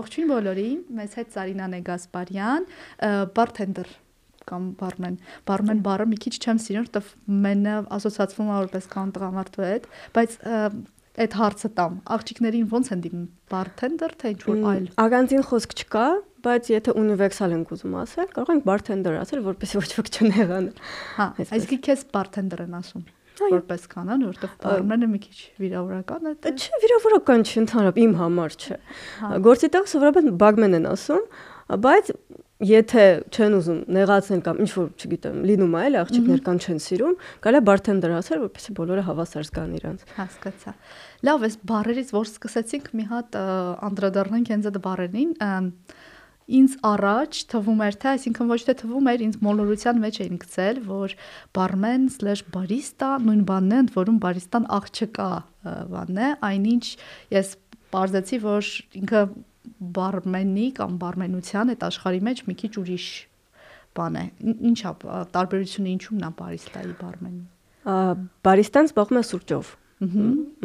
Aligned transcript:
Ողջույն 0.00 0.30
բոլորին, 0.30 0.78
մեծ 0.96 1.16
հետ 1.20 1.34
Սարինան 1.34 1.74
է 1.76 1.80
Գասպարյան, 1.90 2.68
բարթենդեր 3.36 3.90
կամ 4.50 4.68
բարմեն։ 4.80 5.18
Բարմեն 5.50 5.82
բառը 5.84 6.06
մի 6.10 6.18
քիչ 6.24 6.32
չեմ 6.40 6.60
սիրում, 6.64 6.86
որտեվ 6.88 7.10
մենը 7.44 7.74
ասոցացվում 7.96 8.48
է 8.50 8.56
որպես 8.60 8.88
կան 8.94 9.12
տղամարդու 9.16 9.66
հետ, 9.66 9.88
բայց 10.16 10.36
այդ 11.20 11.36
հարցը 11.40 11.70
տամ։ 11.76 11.94
Աղջիկներին 12.16 12.66
ոնց 12.70 12.90
են 12.94 13.04
դիմում 13.04 13.28
բարթենդեր 13.52 14.12
թե 14.20 14.30
ինչ 14.30 14.42
որ 14.46 14.60
այլ։ 14.70 14.88
Ագանտին 15.04 15.46
խոսք 15.50 15.74
չկա, 15.80 16.04
բայց 16.46 16.70
եթե 16.70 16.94
ունիվերսալ 17.00 17.56
ենք 17.58 17.72
ուզում 17.76 17.96
ասել, 18.00 18.28
կարող 18.36 18.52
ենք 18.56 18.68
բարթենդեր 18.70 19.18
ասել, 19.20 19.42
որպեսզի 19.50 19.80
ոչ 19.80 19.90
ոք 20.00 20.12
չնեղանա։ 20.16 20.86
Հա, 21.18 21.26
այսինքն 21.44 21.82
քեզ 21.90 22.04
բարթենդեր 22.14 22.64
են 22.64 22.78
ասում 22.80 23.04
որպես 23.40 23.86
կանոն, 23.94 24.26
որովհետև 24.30 24.56
բարմենը 24.64 25.08
մի 25.10 25.20
քիչ 25.24 25.36
վիրավորական 25.62 26.30
է։ 26.30 26.34
Չէ, 26.50 26.80
վիրավորական 26.84 27.46
չի 27.46 27.56
ընդհանրապես 27.64 28.04
իմ 28.06 28.14
համար 28.20 28.56
չէ։ 28.60 28.78
հա։ 29.20 29.32
Գործի 29.46 29.70
տակ 29.76 29.90
սովորաբար 29.90 30.30
բագմեն 30.44 30.78
են 30.80 30.88
ասում, 30.90 31.24
բայց 31.86 32.12
եթե 32.60 33.04
չեն 33.32 33.54
ուզում 33.56 33.78
նեղացնել 33.96 34.40
կամ 34.44 34.58
ինչ 34.60 34.70
որ, 34.74 34.88
չգիտեմ, 35.00 35.36
լինում 35.48 35.72
է, 35.72 35.80
այլ 35.80 35.94
աղջիկներ 36.00 36.42
կան 36.44 36.58
չեն 36.60 36.80
սիրում, 36.84 37.14
կարելի 37.46 37.60
է 37.60 37.64
բարթենդեր 37.70 38.14
ասել, 38.18 38.42
որպեսզի 38.44 38.74
բոլորը 38.76 39.04
հավասար 39.06 39.46
զգան 39.48 39.72
իրանց։ 39.80 40.04
Հասկացա։ 40.18 40.74
Լավ, 41.24 41.46
այս 41.48 41.56
բարերից 41.70 42.12
որ 42.20 42.28
սկսեցինք 42.28 42.90
մի 43.00 43.06
հատ 43.14 43.40
անդրադառնանք 43.88 44.52
հենց 44.52 44.68
այդ 44.70 44.80
բարերին, 44.84 45.32
ինձ 46.58 46.72
առաջ 46.90 47.40
թվում 47.50 47.80
էր 47.86 47.96
թե, 48.00 48.08
այսինքն 48.10 48.50
ոչ 48.50 48.60
թե 48.66 48.74
թվում 48.80 49.10
էր, 49.10 49.24
ինձ 49.26 49.36
մոլորության 49.46 50.00
մեջ 50.04 50.16
էին 50.24 50.40
գցել, 50.44 50.80
որ 50.90 51.14
բարմեն/բարիստա 51.56 53.10
նույն 53.26 53.42
բանն 53.50 53.70
է, 53.70 53.80
ընդ 53.84 53.90
որում 54.00 54.18
բարիստան 54.24 54.66
աղջկա 54.80 55.30
բանն 55.94 56.20
է, 56.20 56.28
այնինչ 56.50 56.84
ես 57.36 57.48
բարձեցի, 57.94 58.40
որ 58.46 58.70
ինքը 59.00 59.22
բարմենի 60.00 60.66
կամ 60.78 60.96
բարմենության 61.00 61.74
այդ 61.74 61.84
աշխարհի 61.90 62.20
մեջ 62.30 62.42
մի 62.48 62.54
քիչ 62.60 62.72
ուրիշ 62.80 63.06
բան 63.98 64.16
է։ 64.20 64.24
Ինչա 64.70 64.92
տարբերությունը 65.34 65.92
ինչու՞մն 65.96 66.26
է 66.26 66.30
բարիստայի 66.40 66.94
բարմենի։ 67.00 67.44
Բարիստան 68.46 68.90
զբաղվում 68.90 69.20
է 69.20 69.24
սուրճով։ 69.30 69.70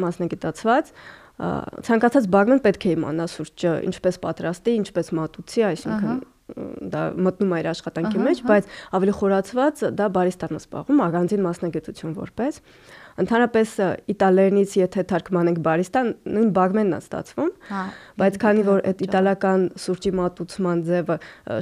Մասնագիտացված 0.06 0.92
ցանկացած 1.36 2.30
բագմեն 2.32 2.62
պետք 2.64 2.86
է 2.86 2.94
իմանա 2.96 3.26
սուրճը 3.32 3.72
ինչպես 3.90 4.18
պատրաստի, 4.24 4.76
ինչպես 4.80 5.12
մատուցի, 5.18 5.64
այսինքն 5.70 6.22
դա 6.46 7.02
մտնում 7.26 7.52
է 7.52 7.58
իր 7.58 7.68
աշխատանքի 7.72 8.20
մեջ, 8.22 8.40
բայց 8.46 8.68
ավելի 8.96 9.14
խորացված 9.18 9.80
դա 9.98 10.06
բարիստան 10.14 10.60
սպաղում, 10.62 11.00
առանձին 11.06 11.42
մասնագիտություն 11.42 12.14
որպես 12.16 12.60
ընդհանրապես 13.16 13.72
իտալերենից 14.12 14.76
եթե 14.76 15.04
թարգմանենք 15.10 15.60
բարիստան, 15.66 16.10
նույն 16.36 16.50
բագմենն 16.56 16.96
է 16.96 17.00
ստացվում, 17.02 17.50
հա, 17.70 17.82
բայց 18.22 18.38
քանի 18.44 18.64
որ 18.66 18.82
այդ 18.92 19.04
իտալական 19.06 19.66
սուրճի 19.82 20.12
մատուցման 20.20 20.82
ձևը 20.86 21.16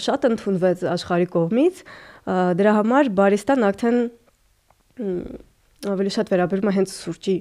շատ 0.04 0.26
ընդունվեց 0.30 0.84
աշխարհի 0.94 1.28
կողմից, 1.34 1.84
դրա 2.60 2.72
համար 2.80 3.12
բարիստան 3.22 3.68
արդեն 3.70 4.00
ավելի 5.94 6.12
շատ 6.18 6.34
վերաբերում 6.34 6.70
է 6.70 6.74
հենց 6.80 6.98
սուրճի 7.04 7.36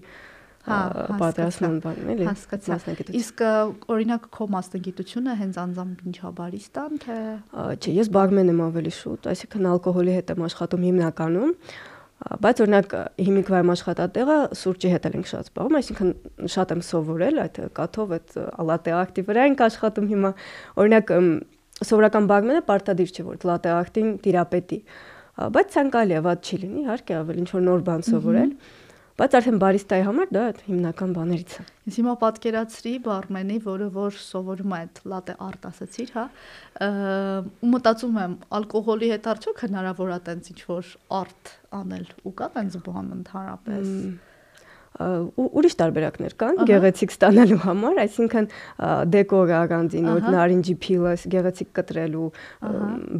պատրաստման 0.64 1.80
բանն 1.84 2.12
էլի 2.14 2.28
հասկացա 2.30 2.78
իսկ 3.20 3.42
օրինակ 3.92 4.28
քո 4.32 4.46
մասնագիտությունը 4.54 5.34
հենց 5.40 5.58
անձամբ 5.64 6.04
ինչա 6.10 6.30
բարիստան 6.38 7.02
թե 7.04 7.18
չէ 7.84 7.96
ես 8.00 8.12
բարմեն 8.16 8.52
եմ 8.54 8.62
ավելի 8.68 8.94
շուտ 8.98 9.28
այսինքն 9.34 9.68
ալկոհոլի 9.74 10.14
հետ 10.18 10.32
եմ 10.34 10.46
աշխատում 10.48 10.86
հիմնականում 10.88 11.52
բայց 12.24 12.62
օրինակ 12.64 12.94
հիմիկվայմ 13.20 13.72
աշխատատեղը 13.74 14.38
սուրճի 14.56 14.92
հետ 14.94 15.08
ենք 15.10 15.28
շատ 15.32 15.50
զբաղվում, 15.50 15.78
այսինքն 15.80 16.12
շատ 16.54 16.70
եմ 16.74 16.84
սովորել 16.88 17.42
այդ 17.44 17.58
կաթով 17.80 18.14
այդ 18.18 18.38
լատե 18.70 18.94
ակտի 19.00 19.26
վրա 19.28 19.48
ենք 19.50 19.64
աշխատում 19.68 20.08
հիմա։ 20.14 20.32
Օրինակ 20.84 21.12
սովորական 21.90 22.30
բագմենը 22.32 22.62
պարտադիր 22.70 23.12
չէ 23.12 23.26
որ 23.28 23.44
լատե 23.50 23.74
ակտին 23.74 24.14
տիրապետի, 24.24 24.80
բայց 25.58 25.76
ցանկալի 25.76 26.16
է, 26.16 26.24
ված 26.30 26.48
չի 26.48 26.62
լինի, 26.64 26.84
իհարկե 26.84 27.20
ավելի 27.20 27.44
ինչ 27.44 27.52
որ 27.58 27.68
նոր 27.68 27.86
բան 27.90 28.08
սովորել։ 28.14 28.50
mm 28.54 28.56
-hmm 28.56 28.83
Բայց 29.14 29.36
արդեն 29.38 29.58
բարիստայի 29.62 30.04
համար 30.08 30.30
դա 30.34 30.44
հիմնական 30.66 31.12
բաներից 31.14 31.52
է։ 31.62 31.64
Ես 31.86 31.98
հիմա 32.00 32.14
պատկերացրի 32.24 32.94
բարմենի, 33.06 33.58
որը 33.68 33.90
որ 33.94 34.18
սովորում 34.18 34.74
է 34.74 34.80
այդ 34.80 35.02
լատե 35.14 35.36
արտ 35.48 35.68
ասացիր, 35.70 36.14
հա, 36.16 36.24
ու 37.62 37.70
մտածում 37.76 38.18
եմ 38.24 38.36
ալկոհոլի 38.58 39.12
հետ 39.14 39.30
արդյոք 39.36 39.64
հնարավոր 39.68 40.14
է 40.18 40.20
տենց 40.34 40.50
ինչ 40.54 40.60
որ 40.74 40.92
արտ 41.22 41.54
անել 41.84 42.08
ու 42.26 42.34
կա 42.42 42.50
տենց 42.58 42.80
բան 42.90 43.14
ընդհանրապես 43.20 43.94
ուրիշ 44.94 45.76
տարբերակներ 45.80 46.36
կան 46.38 46.60
գեղեցիկ 46.70 47.14
ստանալու 47.14 47.60
համար, 47.64 48.00
այսինքն 48.04 48.50
դեկորագանդին, 49.14 50.10
որ 50.14 50.28
նարինջի 50.36 50.76
փիլը 50.84 51.14
գեղեցիկ 51.34 51.72
կտրելու 51.80 52.28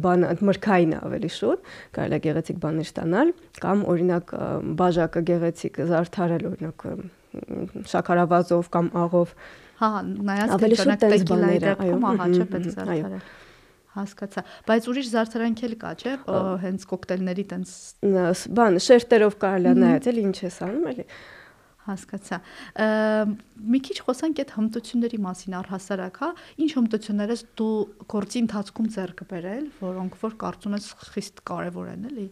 բան 0.04 0.26
մրգային 0.48 0.94
ավելի 1.00 1.30
շուտ, 1.34 1.68
կարելի 1.98 2.18
է 2.18 2.22
գեղեցիկ 2.28 2.60
բաներ 2.62 2.88
ստանալ, 2.90 3.34
կամ 3.64 3.84
օրինակ 3.94 4.34
բաժակը 4.78 5.24
գեղեցիկ 5.34 5.82
զարդարել 5.90 6.48
օրինակ 6.54 6.88
շաքարավազով 7.90 8.70
կամ 8.74 8.90
աղով 9.04 9.34
Հա, 9.74 9.88
նայած 10.06 10.52
ավելի 10.54 10.76
շուտ 10.78 11.00
տեկիլայի 11.02 11.60
դեպքում 11.64 12.04
ահա 12.10 12.26
չէ 12.30 12.44
պետք 12.52 12.74
զարդարել 12.76 13.24
հասկացա 13.94 14.42
բայց 14.68 14.86
ուրիշ 14.90 15.08
զարդարանք 15.14 15.62
էլ 15.66 15.74
կա 15.82 15.90
չէ 15.98 16.12
հենց 16.64 16.86
կոկտեյլների 16.90 17.44
տենց 17.52 17.72
բան 18.58 18.78
շերտերով 18.86 19.36
կարելի 19.44 19.70
է 19.70 19.74
նայած 19.82 20.08
էլ 20.10 20.20
ինչ 20.24 20.36
ես 20.44 20.58
անում 20.66 20.88
էլի 20.94 21.06
Հասկացա։ 21.84 22.38
Մի 23.74 23.80
քիչ 23.88 23.96
խոսանք 24.06 24.40
այդ 24.44 24.54
հմտությունների 24.58 25.20
մասին 25.24 25.56
առհասարակ, 25.60 26.20
հա, 26.24 26.30
ինչ 26.64 26.70
հմտություններ 26.78 27.34
ես 27.34 27.42
դու 27.60 27.74
գործի 28.14 28.42
ընթացքում 28.44 28.88
ձեռք 28.94 29.26
բերել, 29.34 29.66
որոնք 29.82 30.16
որ 30.24 30.38
կարծում 30.44 30.78
ես 30.78 30.88
խիստ 31.10 31.44
կարևոր 31.52 31.92
են, 31.94 32.08
էլի։ 32.12 32.26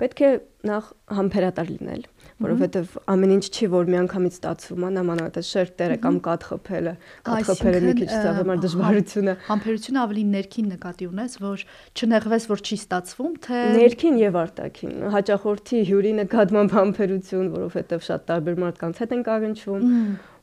Պետք 0.00 0.20
է 0.24 0.28
նախ 0.64 0.86
համբերատար 1.16 1.68
լինել, 1.70 2.04
որովհետև 2.44 2.94
ամեն 3.12 3.32
ինչ 3.34 3.44
չի 3.50 3.66
որ 3.74 3.90
միանգամից 3.92 4.36
ստացվում, 4.38 4.86
նամանավանդ 4.96 5.36
շերտերը 5.50 5.98
կամ 6.04 6.16
կաթ 6.24 6.46
խփելը, 6.50 6.94
կաթ 7.28 7.50
խփելը 7.50 7.82
մի 7.84 7.94
քիչ 8.00 8.08
ծավալ 8.10 8.62
դժվարությունը։ 8.64 9.34
Համբերությունը 9.50 10.00
ավելի 10.04 10.24
ներքին 10.30 10.70
նկատի 10.72 11.10
ունես, 11.10 11.36
որ 11.44 11.64
չնեղվես, 12.00 12.48
որ 12.50 12.64
չի 12.64 12.80
ստացվում, 12.80 13.36
թե 13.44 13.62
ներքին 13.76 14.18
եւ 14.24 14.40
արտաքին։ 14.40 14.96
Հաճախորդի 15.16 15.84
հյուրի 15.90 16.12
նկատմամբ 16.20 16.76
համբերություն, 16.80 17.54
որովհետև 17.60 18.04
շատ 18.08 18.28
տարբեր 18.30 18.60
մարդկանց 18.64 19.04
հետ 19.04 19.16
ենք 19.20 19.32
առնչվում 19.36 19.88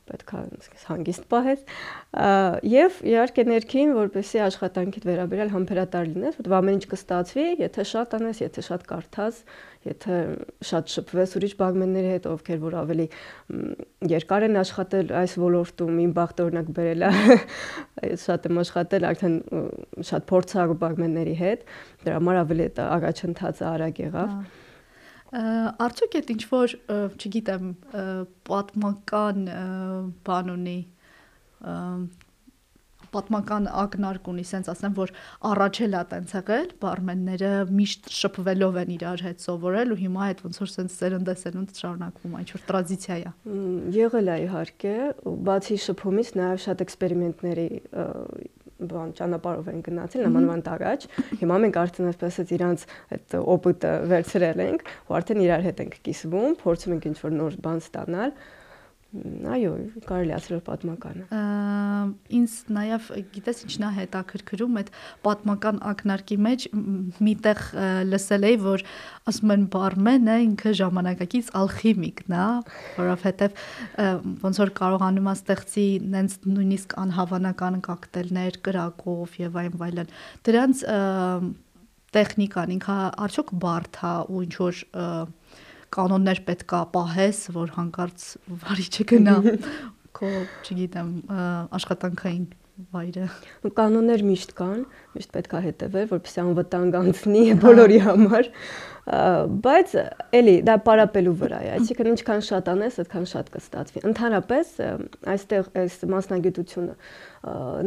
պետքա 0.08 0.42
հանգիստ 0.88 1.26
պահես 1.32 1.64
եւ 2.68 3.00
իհարկե 3.12 3.44
ներքին 3.48 3.94
որպեսի 3.98 4.42
աշխատանքիդ 4.48 5.08
վերաբերյալ 5.08 5.52
համբերատար 5.54 6.10
լինես, 6.12 6.38
որտեղ 6.38 6.56
ամեն 6.58 6.78
ինչ 6.78 6.84
կստացվի, 6.92 7.46
եթե 7.62 7.86
շատ 7.92 8.16
անես, 8.18 8.42
եթե 8.44 8.64
շատ 8.68 8.86
կարդաս, 8.88 9.40
եթե 9.88 10.16
շատ 10.68 10.92
շփվես 10.94 11.34
ուրիշ 11.38 11.54
բագմենների 11.58 12.12
հետ, 12.14 12.28
ովքեր 12.32 12.62
որ 12.64 12.76
ավելի 12.82 13.06
երկար 14.12 14.46
են 14.48 14.60
աշխատել 14.62 15.12
այս 15.22 15.36
ոլորտում, 15.42 16.00
իմ 16.04 16.14
բախտը 16.18 16.46
օրինակ 16.48 16.70
բերել 16.78 17.06
է, 17.08 17.12
շատ 18.26 18.48
եմ 18.48 18.62
աշխատել 18.64 19.08
արդեն 19.12 19.36
շատ 20.10 20.26
փորձառու 20.32 20.78
բագմենների 20.82 21.36
հետ, 21.42 21.68
դրա 22.04 22.16
համար 22.18 22.40
ավելի 22.42 22.66
այդ 22.68 22.82
առաջընթացը 22.88 23.68
արագ 23.72 24.02
եղավ։ 24.08 24.34
Արդյոք 25.28 26.14
այդ 26.18 26.30
ինչ 26.34 26.42
որ, 26.48 26.74
չգիտեմ, 27.18 27.74
պատմական 28.48 29.44
բան 30.24 30.54
ունի 30.54 30.78
պատմական 33.12 33.68
ակնարկ 33.72 34.28
ունի, 34.32 34.44
սենց 34.48 34.68
ասեմ, 34.72 34.94
որ 34.98 35.12
առաջել 35.48 35.96
է 35.96 36.02
տենց 36.12 36.34
եղել, 36.36 36.66
բարմենները 36.82 37.52
միշտ 37.78 38.10
շփվելով 38.18 38.78
են 38.82 38.92
իրար 38.98 39.24
հետ 39.28 39.44
սովորել 39.44 39.94
ու 39.94 39.98
հիմա 40.02 40.26
այդ 40.28 40.42
ոնց 40.44 40.60
որ 40.62 40.72
սենց 40.74 40.96
սերնդեսերունդ 40.98 41.80
շարունակվում 41.82 42.36
է, 42.36 42.42
ինչ 42.44 42.50
որ 42.52 42.64
տրադիցիա 42.68 43.18
է։ 43.18 43.32
Եղել 43.96 44.28
է 44.28 44.36
իհարկե, 44.44 44.94
բացի 45.48 45.80
շփումից 45.88 46.32
նաև 46.38 46.62
շատ 46.68 46.84
էքսպերիմենտների 46.84 47.68
բան 48.78 49.12
ճանապարհով 49.18 49.70
են 49.72 49.80
գնացել 49.88 50.22
նամանավանդ 50.28 50.68
առաջ։ 50.74 51.06
Հիմա 51.40 51.56
մենք 51.64 51.78
արդեն 51.82 52.10
այսպես 52.12 52.28
ասած 52.38 52.52
իրանց 52.58 52.84
այդ 53.16 53.36
օպիտը 53.54 53.92
վերցրել 54.12 54.62
ենք, 54.68 54.84
ու 55.08 55.18
արդեն 55.18 55.42
իրար 55.48 55.66
հետ 55.68 55.82
ենք 55.82 55.98
կիսվում, 56.08 56.56
փորձում 56.62 56.94
ենք 56.94 57.08
ինչ-որ 57.10 57.34
նոր 57.38 57.58
բան 57.66 57.82
ստանալ 57.82 58.34
այո, 59.08 59.70
կարելի 60.04 60.32
ասել 60.36 60.58
պատմական 60.66 61.20
է։ 61.24 61.42
Ինձ 62.38 62.54
նաև 62.76 63.06
գիտես 63.32 63.62
ինչն 63.64 63.84
է 63.88 63.92
հետաքրքրում 63.96 64.74
այդ 64.80 64.90
պատմական 65.24 65.78
ակնարկի 65.90 66.36
մեջ 66.44 66.66
միտեղ 67.24 67.62
լսել 68.10 68.44
էի, 68.50 68.58
որ 68.66 68.84
ասում 69.32 69.54
են 69.54 69.64
բարմենը 69.72 70.34
ինքը 70.44 70.72
ժամանակակից 70.82 71.48
ալխիմիկն 71.62 72.36
է, 72.36 72.48
որովհետև 72.98 73.62
ոնց 74.44 74.60
որ 74.64 74.74
կարողանում 74.82 75.30
է 75.32 75.34
ստեղծի 75.38 75.86
նենց 76.18 76.36
նույնիսկ 76.52 76.94
անհավանական 77.06 77.80
կոկտեյլներ 77.88 78.60
կրակով 78.68 79.40
եւ 79.40 79.58
այլն 79.62 79.86
այլն։ 79.88 80.12
Դրանց 80.48 80.84
տեխնիկան 82.12 82.76
ինքը 82.76 83.00
արդյոք 83.24 83.56
բարդ 83.64 83.98
է 84.08 84.12
ու 84.32 84.44
ինչ 84.44 84.54
որ 84.60 84.84
կանոններ 85.94 86.42
պետքա 86.48 86.80
պահես, 86.94 87.42
որ 87.56 87.74
հանկարծ 87.78 88.26
վարի 88.62 88.86
չգնա 88.92 89.36
քո, 90.18 90.30
չգիտեմ, 90.66 91.12
աշխատանքային 91.78 92.46
վայրը։ 92.94 93.24
Կանոններ 93.74 94.22
միշտ 94.22 94.52
կան, 94.58 94.84
միշտ 95.16 95.32
պետք 95.34 95.54
է 95.58 95.62
հետևել, 95.64 96.06
որպեսզի 96.12 96.42
անվտանգ 96.44 96.98
անցնի 96.98 97.42
բոլորի 97.64 97.98
համար 98.04 98.50
բայց 99.08 99.94
էլի 100.36 100.54
դա 100.68 100.74
պարապելու 100.84 101.32
վրա 101.40 101.58
է 101.64 101.68
այսինքն 101.78 102.10
ինչքան 102.12 102.42
շատ 102.48 102.66
անես 102.74 102.98
այդքան 103.02 103.26
շատ 103.30 103.46
կստացվի 103.54 104.02
ընդհանրապես 104.08 104.72
այստեղ 105.32 105.70
այս 105.82 105.96
մասնագիտությունը 106.12 106.96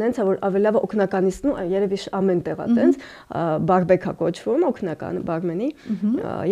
նենց 0.01 0.19
է 0.21 0.25
որ 0.27 0.38
ավելի 0.48 0.63
լավ 0.65 0.77
օգնականիստն 0.81 1.51
ու 1.51 1.65
երևի 1.71 2.00
ամեն 2.18 2.42
տեղ 2.45 2.62
է 2.62 2.68
տենց 2.77 3.00
բարբեկա 3.71 4.13
կոչվում 4.21 4.65
օգնական 4.69 5.19
բարմենի 5.27 5.69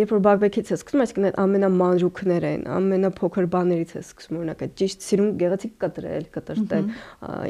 երբ 0.00 0.14
որ 0.14 0.22
բարբեկից 0.26 0.70
է 0.70 0.76
սկսում 0.76 1.04
այսինքն 1.06 1.28
այդ 1.30 1.40
ամենամանրուքներն 1.44 2.66
ամենափոքր 2.76 3.48
բաներից 3.56 3.94
է 3.96 4.02
սկսում 4.04 4.40
օրինակ 4.40 4.64
այդ 4.66 4.76
ճիշտ 4.80 5.08
սիրուն 5.08 5.32
գեղեցիկ 5.40 5.74
կտրել 5.84 6.28
կտրտել 6.36 6.92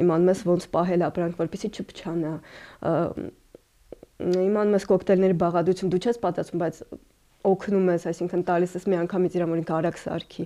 իմանում 0.05 0.33
ես 0.35 0.45
ոնց 0.51 0.69
պահել 0.77 1.07
ապրանք 1.11 1.45
որպեսզի 1.45 1.73
չփչանա 1.81 2.35
իմանում 4.21 4.77
ես 4.77 4.85
կոկտեյլների 4.91 5.37
բաղադրություն 5.41 5.93
դու 5.95 6.01
չես 6.05 6.19
պատասխանում 6.21 6.61
բայց 6.61 6.81
օգնում 7.49 7.87
ես, 7.95 8.05
այսինքն 8.11 8.43
տալիս 8.51 8.75
ես 8.77 8.85
մի 8.91 8.99
անգամից 9.05 9.37
իր 9.39 9.45
մորին 9.51 9.71
արագ 9.77 10.01
սարքի, 10.01 10.45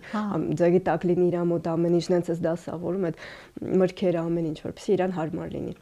ձերի 0.60 0.80
տակ 0.88 1.06
լինի 1.10 1.26
իր 1.30 1.38
մոտ 1.50 1.70
ամեն 1.74 1.96
ինչ, 1.98 2.04
նենց 2.14 2.30
ես 2.30 2.44
դասավորում 2.44 3.08
այդ 3.08 3.24
մրգերը 3.82 4.20
ամեն 4.22 4.48
ինչ, 4.52 4.58
որպեսզի 4.68 4.94
իրան 4.94 5.16
հարմար 5.18 5.52
լինի 5.54 5.74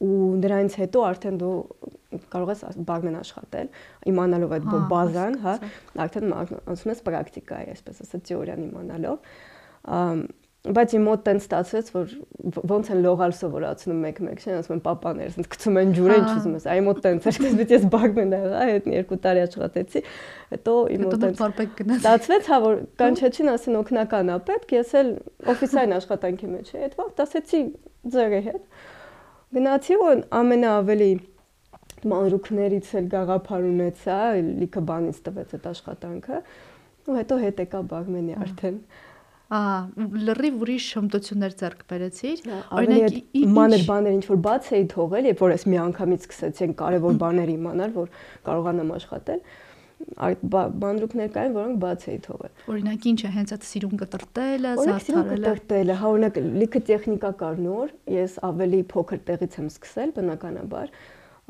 ու 0.00 0.40
դրանից 0.40 0.76
հետո 0.80 1.00
արդեն 1.04 1.34
դու 1.42 1.56
կարող 2.32 2.52
ես 2.54 2.78
բարգմեն 2.88 3.18
աշխատել, 3.18 3.68
իմանալով 4.10 4.54
այդ 4.56 4.68
բազան, 4.92 5.36
հա, 5.44 5.54
արդեն 6.04 6.32
ասում 6.72 6.92
ես 6.94 7.02
պրակտիկա 7.08 7.58
է, 7.58 7.74
այսպես 7.74 8.00
ասած, 8.06 8.24
թեորիան 8.30 8.64
իմանալով 8.64 9.18
բայց 10.64 10.92
իմ 10.96 11.02
մոտ 11.04 11.22
տեն 11.26 11.38
ստացվեց 11.42 11.88
որ 11.92 12.12
ոնց 12.70 12.86
են 12.94 13.00
լողալ 13.04 13.32
սովորացնում 13.36 13.98
մեկ-մեկ 14.04 14.38
չեն 14.44 14.54
ասում 14.62 14.74
են 14.74 14.80
papaներ 14.86 15.28
ասենց 15.28 15.48
գցում 15.52 15.78
են 15.80 15.92
ջուր 15.98 16.14
են 16.14 16.24
չուզում 16.30 16.54
ես 16.56 16.66
այ 16.72 16.80
մոտ 16.86 17.00
տեն 17.04 17.20
ցերկես 17.24 17.74
ես 17.74 17.84
բագմեն 17.92 18.32
եղա 18.32 18.62
այդ 18.64 18.88
երկու 18.94 19.18
տարի 19.26 19.42
աշխատեցի 19.44 20.02
հետո 20.54 20.76
իմ 20.94 21.04
մոտ 21.04 21.18
տեն 21.24 21.94
ստացվեց 21.98 22.50
հա 22.54 22.58
որ 22.64 22.80
կանչեցին 23.04 23.52
ասեն 23.52 23.78
օկնական 23.84 24.32
է 24.32 24.40
պետք 24.48 24.74
ես 24.78 24.96
էլ 25.04 25.12
օֆիսային 25.52 25.96
աշխատանքի 26.00 26.52
մեջ 26.54 26.72
էի 26.72 26.84
այդ 26.88 26.98
վաղ 27.04 27.24
ասեցի 27.28 27.62
ձերի 28.16 28.42
հետ 28.48 28.84
գնացի 29.54 29.98
ու 30.00 30.12
ամենաավելի 30.40 31.12
մանրուքներից 32.08 32.88
էլ 33.00 33.06
գաղափար 33.12 33.66
ունեցա 33.68 34.20
լիքը 34.64 34.80
բանից 34.88 35.20
տվեց 35.28 35.54
այդ 35.58 35.68
աշխատանքը 35.74 36.40
ու 37.04 37.16
հետո 37.20 37.36
հետ 37.44 37.60
եկա 37.64 37.80
բագմենի 37.92 38.36
արդեն 38.44 38.78
Ահա, 38.80 39.13
լրիվ 40.28 40.62
ուրիշ 40.64 40.86
հմտություններ 40.98 41.54
ձեռք 41.60 41.84
բերեցիր։ 41.90 42.42
Օրինակ, 42.78 43.18
մանր 43.58 43.84
բաներ 43.90 44.16
ինչ 44.18 44.24
որ 44.30 44.40
բաց 44.46 44.70
էի 44.78 44.86
թողել, 44.94 45.28
երբ 45.30 45.44
որ 45.44 45.54
ես 45.54 45.66
մի 45.70 45.78
անգամից 45.84 46.26
սկսեցի 46.26 46.68
կարևոր 46.80 47.20
բաներ 47.24 47.54
իմանալ, 47.54 47.94
որ 47.94 48.18
կարողանամ 48.48 48.92
աշխատել 48.98 49.46
այդ 50.24 50.42
բանդրուկներ 50.52 51.30
կային, 51.34 51.54
որոնք 51.54 51.78
բաց 51.84 52.04
էի 52.12 52.18
թողել։ 52.24 52.52
Օրինակ 52.74 53.06
ինչ 53.10 53.20
է 53.24 53.30
հենց 53.34 53.52
այդ 53.54 53.66
սիրուն 53.68 54.00
կտրտելը, 54.02 54.72
զարդարելը։ 54.80 55.36
Կտրտելը, 55.44 55.96
հա 56.00 56.10
օրինակ 56.14 56.40
լիքը 56.60 56.82
տեխնիկա 56.90 57.30
կար 57.40 57.62
նոր, 57.64 57.94
ես 58.14 58.36
ավելի 58.50 58.80
փոքր 58.92 59.22
տեղից 59.30 59.56
եմ 59.62 59.70
սկսել 59.72 60.14
բնականաբար 60.18 60.92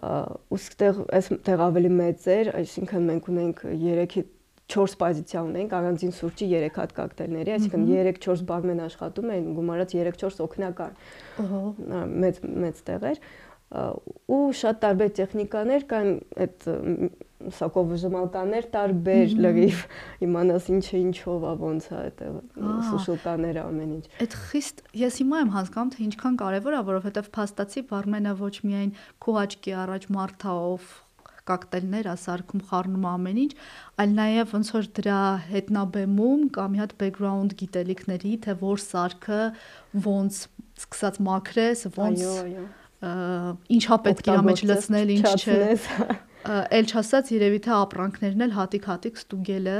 ու 0.04 0.58
ստեղ 0.58 0.96
այստեղ 1.18 1.60
ավելի 1.64 1.90
մեծ 1.98 2.24
էր, 2.34 2.48
այսինքն 2.60 3.04
մենք 3.10 3.28
ունենք 3.34 3.60
3-ի 3.70 4.24
4 4.72 4.96
պոզիցիա 5.00 5.40
ունենք 5.44 5.75
առանձին 5.78 6.14
սուրճի 6.19 6.46
3 6.55 6.78
հատ 6.78 6.94
կոկտեյլների, 6.99 7.55
այսինքն 7.56 7.88
3-4 7.90 8.44
բարմեն 8.49 8.84
աշխատում 8.84 9.32
են, 9.34 9.50
գումարած 9.58 9.96
3-4 9.99 10.44
օկնական։ 10.46 10.96
Ահա։ 11.44 12.05
Մեծ 12.25 12.40
մեծ 12.64 12.81
տեղեր 12.88 13.20
ու 13.75 14.40
շատ 14.55 14.76
տարբեր 14.84 15.12
տեխնիկաներ 15.19 15.84
կան 15.90 16.11
այդ 16.44 16.66
սակովժմալկաներ 17.58 18.69
տարբեր 18.75 19.32
լրիվ 19.44 19.81
իմանաս 20.26 20.69
ինչը 20.75 21.00
ինչով 21.00 21.46
է 21.50 21.55
ոնց 21.64 21.88
է 21.90 21.96
այդտեղ 22.00 22.37
սուշուկաները 22.90 23.64
ամեն 23.64 23.96
ինչ 23.96 24.05
այդ 24.25 24.37
խիստ 24.44 24.84
ես 25.02 25.19
հիմա 25.25 25.40
եմ 25.44 25.52
հասկանում 25.56 25.93
թե 25.94 26.05
ինչքան 26.06 26.38
կարևոր 26.44 26.78
է 26.78 26.82
որովհետև 26.90 27.31
փաստացի 27.34 27.84
բարմենը 27.90 28.37
ոչ 28.44 28.55
միայն 28.69 28.94
քո 29.26 29.37
աչքի 29.43 29.76
առաջ 29.84 30.08
մարթաով 30.14 30.94
կոկտեյլներ, 31.50 32.08
ասարկում 32.14 32.62
խառնում 32.70 33.06
ամեն 33.11 33.41
ինչ, 33.44 33.52
այլ 34.05 34.14
նաև 34.19 34.55
ոնց 34.55 34.70
որ 34.75 34.88
դրա 34.99 35.20
հետնաբեմում 35.50 36.44
կա 36.56 36.67
մի 36.73 36.81
հատ 36.82 36.94
background 37.02 37.56
գիտելիքների, 37.61 38.32
թե 38.46 38.56
որ 38.64 38.85
սարքը 38.85 39.41
ոնց 40.08 40.41
սկսած 40.85 41.20
մաքրես, 41.29 41.85
ոնց 41.99 42.25
ինչա 43.79 43.99
պետք 44.08 44.31
է 44.32 44.38
մեջ 44.49 44.64
լցնել, 44.70 45.12
ինչ 45.19 45.35
չէ 45.44 45.58
էլ 46.44 46.88
չասած 46.93 47.31
երևի 47.32 47.61
թե 47.64 47.73
ապրանքներն 47.75 48.44
էլ 48.44 48.52
հատիկ-հատիկ 48.58 49.20
ստուգելը, 49.20 49.76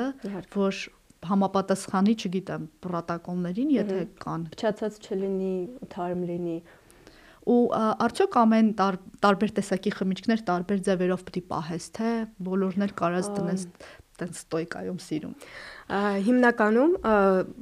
որ 0.55 0.79
համապատասխանի, 1.25 2.15
չգիտեմ, 2.21 2.65
պրոտոկոլներին, 2.85 3.71
եթե 3.75 3.99
կան։ 4.25 4.47
Փչացած 4.55 4.97
չլինի, 5.09 5.53
թարմ 5.95 6.25
լինի, 6.29 6.57
ու 7.45 7.61
արդյոք 7.75 8.39
ամեն 8.41 8.69
տար, 8.79 8.99
տարբեր 9.25 9.51
տեսակի 9.59 9.93
խմիչքներ 9.99 10.45
տարբեր 10.49 10.83
ձևերով 10.89 11.25
պետք 11.29 11.41
է 11.41 11.45
պահես, 11.51 11.89
թե 11.99 12.13
բոլորն 12.49 12.87
էլ 12.87 12.95
կարած 13.01 13.31
տնես 13.35 13.67
տենց 14.15 14.41
ստոյկայում 14.45 15.01
սիրում։ 15.05 15.35
Հիմնականում 16.29 16.93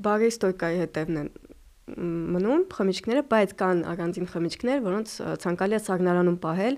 բարի 0.07 0.31
ստոյկայի 0.33 0.83
հետևն 0.83 1.21
են 1.23 1.31
մնում 1.93 2.63
խմիչքները, 2.73 3.23
բայց 3.33 3.53
կան 3.59 3.81
առանձին 3.91 4.29
խմիչքներ, 4.33 4.83
որոնց 4.85 5.15
ցանկալի 5.43 5.77
է 5.77 5.81
սաղնարանում 5.83 6.37
պահել, 6.45 6.77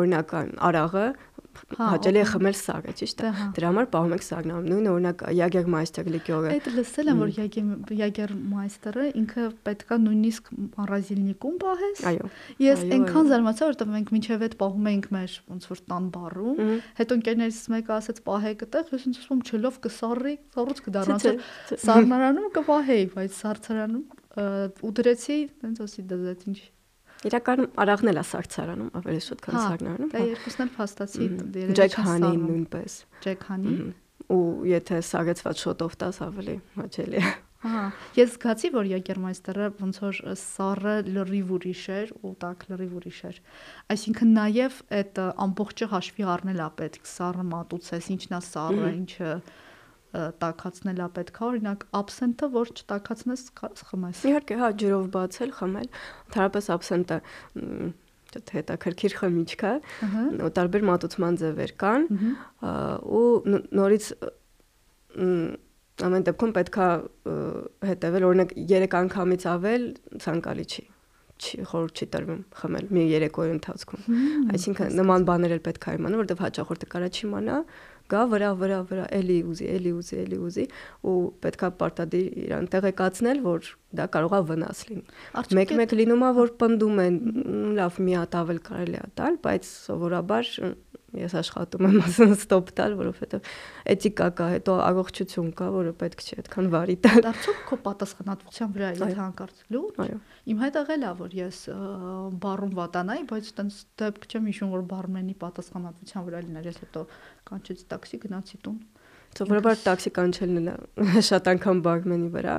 օրինակ 0.00 0.32
արաղը, 0.70 1.04
հաճելի 1.76 2.20
է 2.20 2.24
խմել 2.30 2.56
սագը, 2.60 2.92
ճիշտ 3.00 3.22
է։ 3.22 3.30
Դրա 3.56 3.70
համար 3.70 3.86
պահում 3.92 4.14
ենք 4.16 4.24
սագնամ։ 4.26 4.66
Նույնը 4.70 4.90
օրինակ 4.92 5.24
Jagermeister 5.36 6.10
լիկյորը։ 6.14 6.52
Այդ 6.56 6.68
լսել 6.76 7.10
եմ, 7.12 7.22
որ 7.22 7.32
Jagermeister-ը 8.00 9.06
ինքը 9.20 9.46
պետքա 9.66 9.98
նույնիսկ 10.06 10.50
մառազիլնիկում 10.76 11.56
պահես։ 11.64 12.04
Այո։ 12.10 12.30
Ես 12.66 12.84
այնքան 12.96 13.30
զարմացա, 13.32 13.70
որովհետև 13.70 13.92
մենք 13.96 14.12
միջև 14.16 14.46
այդ 14.46 14.56
պահում 14.62 14.90
էինք 14.92 15.08
մեր 15.16 15.36
ոնց 15.56 15.68
որ 15.72 15.82
տան 15.90 16.06
բառում, 16.16 16.62
հետո 17.00 17.18
ընկերներից 17.20 17.60
մեկը 17.76 17.96
ասաց 17.96 18.22
պահեք 18.26 18.64
այդտեղ, 18.66 18.94
ես 18.96 19.06
ինձ 19.06 19.20
ասում 19.22 19.42
չլով 19.46 19.80
կսառի, 19.86 20.36
սառուց 20.56 20.84
կդառնա։ 20.86 21.18
Սառնարանում 21.86 22.48
կպահեի, 22.56 23.10
բայց 23.16 23.36
սարցարանում 23.42 24.06
ու 24.36 24.96
դրեցի, 25.00 25.38
տենց 25.62 25.84
ասի 25.86 26.02
դզեց 26.12 26.48
ինչ 26.50 26.58
Իրականում 27.26 27.70
արաղն 27.82 28.10
էլ 28.12 28.20
է 28.20 28.24
սարցարանում, 28.30 28.90
ավելի 29.00 29.22
շուտ 29.26 29.40
քան 29.46 29.56
սարնարանում։ 29.56 30.10
Դա 30.12 30.22
երկուսն 30.26 30.64
էլ 30.66 30.70
փաստացի 30.76 31.28
Ջեք 31.80 31.96
Հանին 32.06 32.44
նույնպես։ 32.46 32.98
Ջեք 33.26 33.48
Հանին։ 33.50 33.80
Ու 34.36 34.44
եթե 34.74 35.00
սարեցված 35.06 35.64
շոտով 35.66 35.98
տաս 36.02 36.22
ավելի 36.26 36.56
հաճելի 36.76 37.20
է։ 37.22 37.34
Ահա, 37.66 37.84
ես 38.14 38.32
զգացի, 38.36 38.68
որ 38.74 38.88
Յագերմայստերը 38.90 39.68
ոնց 39.80 39.98
որ 40.02 40.18
սառը 40.38 40.94
լրիվ 41.08 41.52
ուրիշ 41.56 41.84
էր 41.96 42.10
ու 42.20 42.32
տակ 42.42 42.66
լրիվ 42.70 42.92
ուրիշ 43.00 43.20
էր։ 43.30 43.38
Այսինքն 43.94 44.34
նաև 44.36 44.76
այդ 44.98 45.20
ամբողջը 45.46 45.88
հաշվի 45.94 46.26
առնել 46.36 46.60
է 46.62 46.68
պետք, 46.80 47.08
սառը 47.16 47.46
մատուցես, 47.50 48.10
ինչն 48.16 48.36
է 48.36 48.40
սառը, 48.46 48.90
ինչը 49.00 49.30
տակածնել 50.14 51.02
է 51.02 51.08
պետք 51.18 51.38
է 51.40 51.44
օրինակ 51.46 51.84
absent-ը 52.00 52.48
որ 52.54 52.72
չտակածնես 52.76 53.44
խմես 53.90 54.24
իհարկե 54.30 54.58
հա 54.62 54.70
ջրով 54.82 55.06
բացել 55.16 55.54
խմել 55.58 55.88
ընդհանրապես 55.90 56.70
absent-ը 56.76 57.20
հետաքրքիր 58.56 59.16
խմիչք 59.20 59.62
է 59.66 59.74
ու 60.46 60.50
տարբեր 60.56 60.86
մատուցման 60.90 61.38
ձևեր 61.42 61.72
կան 61.82 62.08
ու 63.20 63.28
նորից 63.80 64.08
ամեն 66.06 66.26
դեպքում 66.28 66.52
պետքա 66.58 66.88
հետևել 67.90 68.26
օրինակ 68.28 68.52
3 68.74 68.98
անգամից 69.00 69.46
ավել 69.52 69.86
ցանկալի 70.26 70.66
չի 70.66 70.84
չի 71.36 71.64
խորհուրդ 71.68 72.00
չի 72.00 72.06
տրվում 72.12 72.38
խմել 72.58 72.86
մի 72.96 73.02
երեկոյի 73.12 73.52
ընթացքում 73.56 74.04
այսինքն 74.56 74.94
նման 75.00 75.26
բաներ 75.28 75.54
էլ 75.56 75.62
պետք 75.66 75.88
է 75.92 75.96
իմանալ 75.98 76.20
որովհետև 76.22 76.44
հաճախորդը 76.46 76.88
կարա 76.94 77.10
չիմանա 77.12 77.56
գա 78.12 78.22
վրա 78.30 78.50
վրա 78.60 78.78
վրա 78.90 79.06
էլի 79.16 79.38
ուզի, 79.50 79.66
էլի 79.76 79.92
ուզի, 79.96 80.18
էլի 80.22 80.38
ուզի 80.46 80.64
ու 81.10 81.16
պետքա 81.44 81.70
պարտադիր 81.80 82.26
իրան 82.46 82.68
տեղեկացնել, 82.74 83.42
որ 83.46 83.70
դա 83.96 84.06
կարող 84.16 84.36
է 84.36 84.40
վնաս 84.50 84.82
լինի։ 84.90 85.04
Մեկ-մեկ 85.58 85.94
լինում 86.00 86.24
է, 86.26 86.30
որ 86.36 86.52
պնդում 86.62 87.00
են, 87.06 87.18
լավ, 87.78 88.00
մի 88.06 88.16
հատ 88.20 88.36
ավել 88.40 88.60
կարելի 88.66 88.98
է 89.00 89.06
տալ, 89.20 89.38
բայց 89.46 89.70
սովորաբար 89.86 90.52
ես 91.14 91.34
աշխատում 91.38 91.86
եմ 91.86 91.98
ասեն 92.02 92.32
ստոպ 92.34 92.70
տալ, 92.76 92.94
որովհետև 92.98 93.50
էթիկա 93.92 94.26
կա, 94.38 94.46
հետո 94.56 94.74
առողջություն 94.86 95.50
կա, 95.56 95.68
որը 95.76 95.92
պետք 96.00 96.24
չէ 96.26 96.38
այդքան 96.42 96.70
վարի 96.74 96.96
տալ։ 97.06 97.20
Դարձוק 97.26 97.60
քո 97.70 97.78
պատասխանատվության 97.86 98.74
վրա 98.74 98.90
է 98.90 98.98
եթե 98.98 99.18
հանկարծ 99.20 99.62
լուրջ։ 99.76 100.00
Այո։ 100.06 100.18
Իմ 100.52 100.60
հետ 100.66 100.78
եղել 100.80 101.06
է, 101.06 101.12
որ 101.22 101.38
ես 101.38 101.60
բարում 102.42 102.74
վատանայի, 102.80 103.24
բայց 103.30 103.50
տենց 103.60 103.80
դեպք 104.02 104.28
չեմ 104.34 104.50
հիշում, 104.50 104.74
որ 104.76 104.84
բարմենի 104.92 105.34
պատասխանատվության 105.46 106.26
վրա 106.26 106.44
լիներ, 106.46 106.68
ես 106.72 106.82
հետո 106.84 107.06
կանչեցի 107.46 107.88
տաքսի 107.94 108.22
գնացի 108.26 108.62
տուն։ 108.66 108.78
Սովորաբար 109.36 109.80
տաքսի 109.84 110.10
կանչելն 110.16 110.70
է 110.70 111.22
շատ 111.28 111.50
անգամ 111.52 111.80
բարմենի 111.86 112.30
վրա 112.36 112.54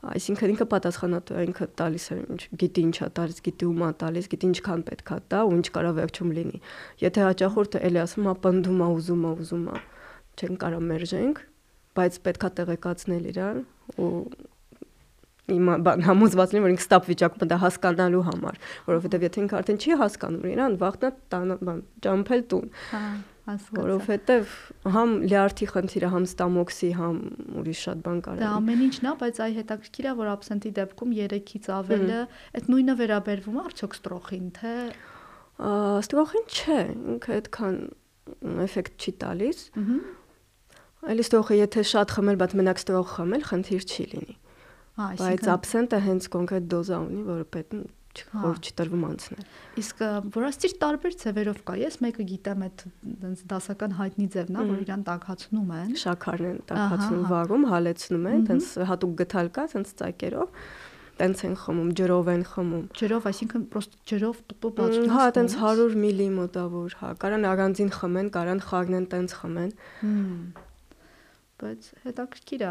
Այսինքն 0.00 0.52
ինքը 0.54 0.66
պատասխանատու 0.72 1.34
է, 1.36 1.42
ինքը 1.50 1.66
տալիս 1.76 2.04
է, 2.10 2.16
ինչ 2.32 2.40
գիտի 2.60 2.84
ինչա 2.88 3.08
տալիս, 3.18 3.40
գիտի 3.44 3.66
ումա 3.68 3.88
տալիս, 4.00 4.28
գիտի 4.32 4.48
ինչքան 4.50 4.84
պետքա 4.86 5.16
տա 5.28 5.40
ու 5.44 5.52
ինչ 5.60 5.66
կարա 5.76 5.90
վերջում 6.00 6.30
լինի։ 6.40 6.60
Եթե 7.04 7.26
հաճախորդը 7.26 7.82
էլի 7.90 8.00
ասում 8.00 8.30
է, 8.30 8.34
պնդում 8.46 8.80
է, 8.80 8.88
ուզում 8.96 9.26
է, 9.28 9.32
ուզում 9.44 9.66
է, 9.68 9.82
չեն 10.40 10.56
կարա 10.64 10.80
մերժենք, 10.88 11.42
բայց 12.00 12.18
պետքա 12.24 12.50
տեղեկացնել 12.60 13.28
իրան 13.34 13.60
ու 14.00 14.10
իմ 15.50 15.70
բան 15.84 16.04
համոզված 16.06 16.52
լինի 16.54 16.62
որ 16.64 16.72
ինքը 16.74 16.84
ստապ 16.84 17.08
վիճակում 17.10 17.50
դա 17.50 17.58
հասկանալու 17.64 18.22
համար 18.28 18.60
որովհետեւ 18.86 19.24
եթե 19.26 19.40
ինքը 19.42 19.56
արդեն 19.60 19.80
չի 19.82 19.96
հասկանում 20.00 20.46
իրան 20.54 20.76
վախտնա 20.80 21.10
տան 21.34 21.54
բան 21.66 21.80
ճամփել 22.06 22.44
տուն 22.52 22.70
հա 22.92 23.02
հասկացա 23.46 23.82
որովհետեւ 23.84 24.54
համ 24.96 25.14
լյարդի 25.30 25.68
խնդիրը 25.70 26.10
համ 26.14 26.26
ստամոքսի 26.28 26.90
համ 27.00 27.20
ուրիշ 27.60 27.80
շատ 27.86 28.02
բան 28.06 28.20
կարող 28.26 28.42
դա 28.42 28.50
ամեն 28.60 28.84
ինչն 28.86 29.08
է 29.10 29.14
բայց 29.22 29.40
այ 29.46 29.54
հետաքրքիր 29.60 30.08
է 30.10 30.14
որ 30.20 30.30
абսենտի 30.34 30.72
դեպքում 30.80 31.14
3-ից 31.20 31.70
ավելը 31.76 32.20
այդ 32.60 32.70
նույնը 32.74 32.96
վերաբերվում 33.00 33.58
է 33.60 33.64
արդյոք 33.70 33.98
ստրոխին 34.00 34.48
թե 34.60 34.74
ստրոխին 36.04 36.46
չէ 36.50 36.80
ինքը 37.14 37.36
այդքան 37.40 37.80
էֆեկտ 38.68 39.06
չի 39.06 39.14
տալիս 39.24 39.64
Այլ 41.00 41.22
ստոխը 41.22 41.56
եթե 41.56 41.82
շատ 41.88 42.10
խմել, 42.12 42.38
բայց 42.40 42.54
մենակ 42.60 42.80
ստոխ 42.80 43.12
խմել, 43.14 43.44
խնդիր 43.48 43.84
չի 43.88 44.04
լինի։ 44.10 44.34
բայց 45.00 45.46
absent-ը 45.48 46.00
հենց 46.04 46.26
կոնկրետ 46.34 46.66
դոզա 46.74 46.98
ունի, 47.06 47.22
որը 47.30 47.46
պետք 47.56 47.76
է 47.78 47.80
որ 48.34 48.60
չտրվում 48.60 49.02
անցնել։ 49.06 49.44
Իսկ 49.80 50.02
որաստիր 50.34 50.74
տարբեր 50.82 51.16
ձևերով 51.20 51.58
կա։ 51.70 51.76
Ես 51.80 51.98
մեկը 52.04 52.26
գիտեմ 52.30 52.64
այդ 52.66 52.84
այնց 53.30 53.42
դասական 53.52 53.96
հայտնի 54.00 54.26
ձևն 54.34 54.58
է, 54.60 54.64
որ 54.70 54.84
իրան 54.84 55.04
տակացնում 55.10 55.74
են։ 55.80 55.92
Շաքարն 56.04 56.48
են 56.50 56.60
տակացնում, 56.70 57.24
վարում, 57.30 57.66
հալեցնում 57.70 58.30
են, 58.30 58.46
այնց 58.56 58.70
հատուկ 58.90 59.12
գթալ 59.20 59.52
կա, 59.54 59.66
այնց 59.80 59.92
ծակերով 60.00 60.48
տենց 61.20 61.42
են 61.44 61.54
խմում, 61.60 61.88
ջրով 62.00 62.28
են 62.32 62.42
խմում։ 62.48 62.84
Ջրով, 62.96 63.26
այսինքն 63.28 63.64
պրոստ 63.74 63.96
ջրով 64.08 64.38
բացում։ 64.64 65.10
Հա, 65.12 65.26
տենց 65.36 65.56
100 65.60 65.98
միլի 66.00 66.28
մոտավոր, 66.38 66.96
հա, 67.00 67.10
կարան 67.20 67.44
առանձին 67.50 67.92
խմեն, 67.98 68.30
կարան 68.36 68.62
խառնեն 68.70 69.06
տենց 69.12 69.36
խմեն։ 69.40 69.74
բայց 71.60 71.88
հետաքրքիր 72.04 72.62
է 72.66 72.70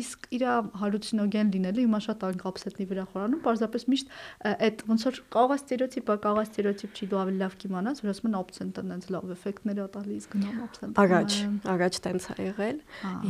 իսկ 0.00 0.26
իր 0.36 0.44
հալյուցինոգեն 0.80 1.52
լինելը 1.54 1.84
հիմա 1.84 2.00
շատ 2.06 2.24
անկապսետնի 2.30 2.86
վրա 2.90 3.04
խորանում 3.10 3.42
պարզապես 3.46 3.86
միշտ 3.92 4.14
այդ 4.50 4.84
ոնց 4.90 5.06
որ 5.08 5.20
կարող 5.36 5.54
է 5.54 5.58
ստերեոտիպը 5.60 6.16
կարող 6.26 6.40
է 6.40 6.48
ստերեոտիպ 6.50 7.00
չի 7.00 7.10
դու 7.10 7.20
ավելի 7.20 7.40
լավ 7.40 7.56
կիմանաս 7.64 8.02
որ 8.04 8.12
ասում 8.14 8.30
են 8.30 8.38
օպցենտը 8.40 8.84
այնց 8.90 9.06
լավ 9.14 9.34
էֆեկտներ 9.36 9.80
ա 9.80 9.88
տալիս 9.96 10.28
գնամ 10.34 10.64
օպցենտ 10.66 11.00
առաջ 11.04 11.38
առաջ 11.74 12.00
տենց 12.06 12.28
ա 12.30 12.38
եղել 12.50 12.82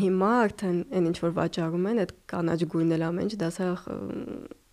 հիմա 0.04 0.32
արդեն 0.44 0.80
այն 1.00 1.10
ինչ 1.10 1.18
որ 1.24 1.36
վաճառում 1.40 1.90
են 1.90 2.02
այդ 2.06 2.16
կանաչ 2.34 2.60
գույնել 2.74 3.06
ամեն 3.10 3.30
ինչ 3.30 3.38
դա 3.40 3.50
սա 3.56 3.68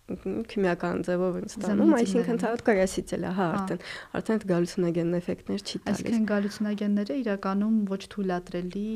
քիմիական 0.08 1.02
ձևով 1.04 1.34
են 1.38 1.50
ստանում, 1.52 1.90
այսինքն 1.98 2.40
ցավոտ 2.42 2.62
կարասից 2.68 3.12
էլ 3.18 3.26
է, 3.28 3.32
հա, 3.38 3.48
արդեն 3.58 3.82
արդեն 4.18 4.38
այդ 4.38 4.46
գալյուցինոգեն 4.52 5.18
էֆեկտներ 5.18 5.64
չի 5.68 5.80
տալիս։ 5.84 6.00
Այսինքն 6.00 6.26
գալյուցինոգենները 6.32 7.18
իրականում 7.22 7.76
ոչ 7.92 8.00
թույլատրելի 8.14 8.88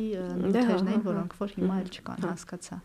նյութերն 0.42 0.92
են, 0.96 1.02
որոնք 1.12 1.36
որ 1.42 1.56
հիմա 1.58 1.80
էլ 1.82 1.90
չկան, 1.92 2.26
հասկացա 2.32 2.80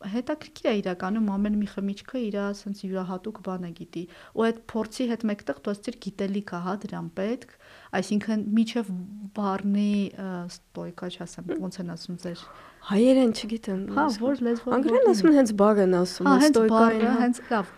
հետաքրքիր 0.00 0.68
է 0.70 0.72
իրականում 0.80 1.26
ամեն 1.34 1.56
մի 1.60 1.66
խմիչքը 1.74 2.20
իր 2.24 2.36
ասենց 2.40 2.78
յուրահատուկ 2.86 3.40
բանը 3.44 3.70
գիտի 3.80 4.04
ու 4.32 4.44
այդ 4.46 4.60
փորձի 4.72 5.06
հետ 5.10 5.24
մեկտեղ 5.30 5.60
դու 5.60 5.72
ասիր 5.74 5.98
գիտելիք 6.06 6.52
է 6.56 6.60
հա 6.64 6.74
դրան 6.84 7.10
պետք 7.20 7.54
այսինքն 8.00 8.44
միջև 8.56 8.90
բառնի 9.36 9.92
ստոյկա 10.24 11.10
չասեմ 11.20 11.54
ոնց 11.60 11.80
են 11.84 11.94
ասում 11.96 12.20
ձեր 12.24 12.44
հայերեն 12.90 13.34
չգիտեմ 13.36 13.82
հա 14.00 14.06
որ 14.24 14.44
լեզվով 14.48 14.76
անգլերեն 14.80 15.10
ասում 15.12 15.30
են 15.30 15.40
հենց 15.40 15.56
բառ 15.60 15.82
են 15.84 15.96
ասում 16.00 16.30
ստոյկային 16.48 17.08
հա 17.10 17.16
հենց 17.20 17.42
լավ 17.52 17.74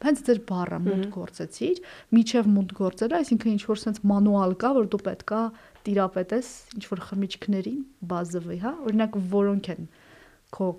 հենց 0.00 0.20
ձեր 0.24 0.38
բառը 0.48 0.76
մուտ 0.80 1.02
գործեցիր, 1.12 1.80
միջև 2.16 2.46
մուտ 2.54 2.70
գործելը, 2.78 3.18
այսինքն 3.20 3.50
ինչ 3.50 3.64
որ 3.68 3.80
sense 3.82 4.00
մանուալ 4.08 4.54
կա, 4.62 4.70
որ 4.78 4.86
դու 4.94 5.00
պետքա 5.10 5.40
տիրապետես 5.84 6.48
ինչ 6.78 6.84
որ 6.88 7.02
խմիչքներին 7.10 7.82
բազովի, 8.08 8.56
հա, 8.64 8.72
օրինակ 8.88 9.18
որոնք 9.34 9.68
են 9.74 9.90
քո 10.56 10.70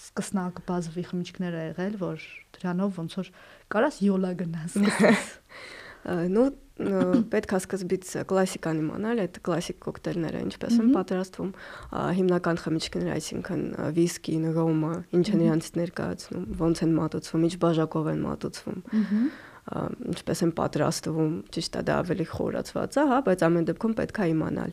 սկսնակ 0.00 0.62
բազովի 0.68 1.04
խմիչքներ 1.10 1.56
ա 1.56 1.66
եղել, 1.70 2.00
որ 2.00 2.24
դրանով 2.56 2.98
ոնց 3.00 3.18
որ 3.20 3.30
կարաս 3.74 4.00
յոլա 4.06 4.32
գնաս։ 4.40 4.80
Ну, 6.00 6.46
պետք 7.28 7.50
է 7.52 7.58
սկզբից 7.60 8.10
կլասիկան 8.30 8.78
իմանալ, 8.80 9.18
այդ 9.20 9.34
կլասիկ 9.44 9.80
կոկտեյլները 9.84 10.40
ինչպես 10.46 10.78
են 10.80 10.88
պատրաստվում, 10.94 11.50
հիմնական 12.16 12.60
խմիչքները, 12.62 13.10
այսինքն 13.18 13.66
վիսկին, 13.98 14.46
ռոմը, 14.56 14.94
ինչ 15.18 15.26
են 15.34 15.44
իրանց 15.44 15.68
ներկայացնում, 15.76 16.48
ոնց 16.64 16.82
են 16.86 16.96
մատուցվում, 16.96 17.44
ինչ 17.50 17.54
բաժակով 17.66 18.10
են 18.14 18.24
մատուցվում 18.30 18.80
ինչպես 19.70 20.42
են 20.46 20.52
պատրաստվում, 20.58 21.34
ճիշտ 21.54 21.76
է 21.80 21.82
դա 21.86 21.96
ավելի 22.02 22.26
խորացված 22.30 22.96
է, 23.00 23.04
հա, 23.10 23.18
բայց 23.26 23.44
ամեն 23.46 23.66
դեպքում 23.70 23.94
պետք 24.00 24.20
է 24.20 24.28
իմանալ։ 24.30 24.72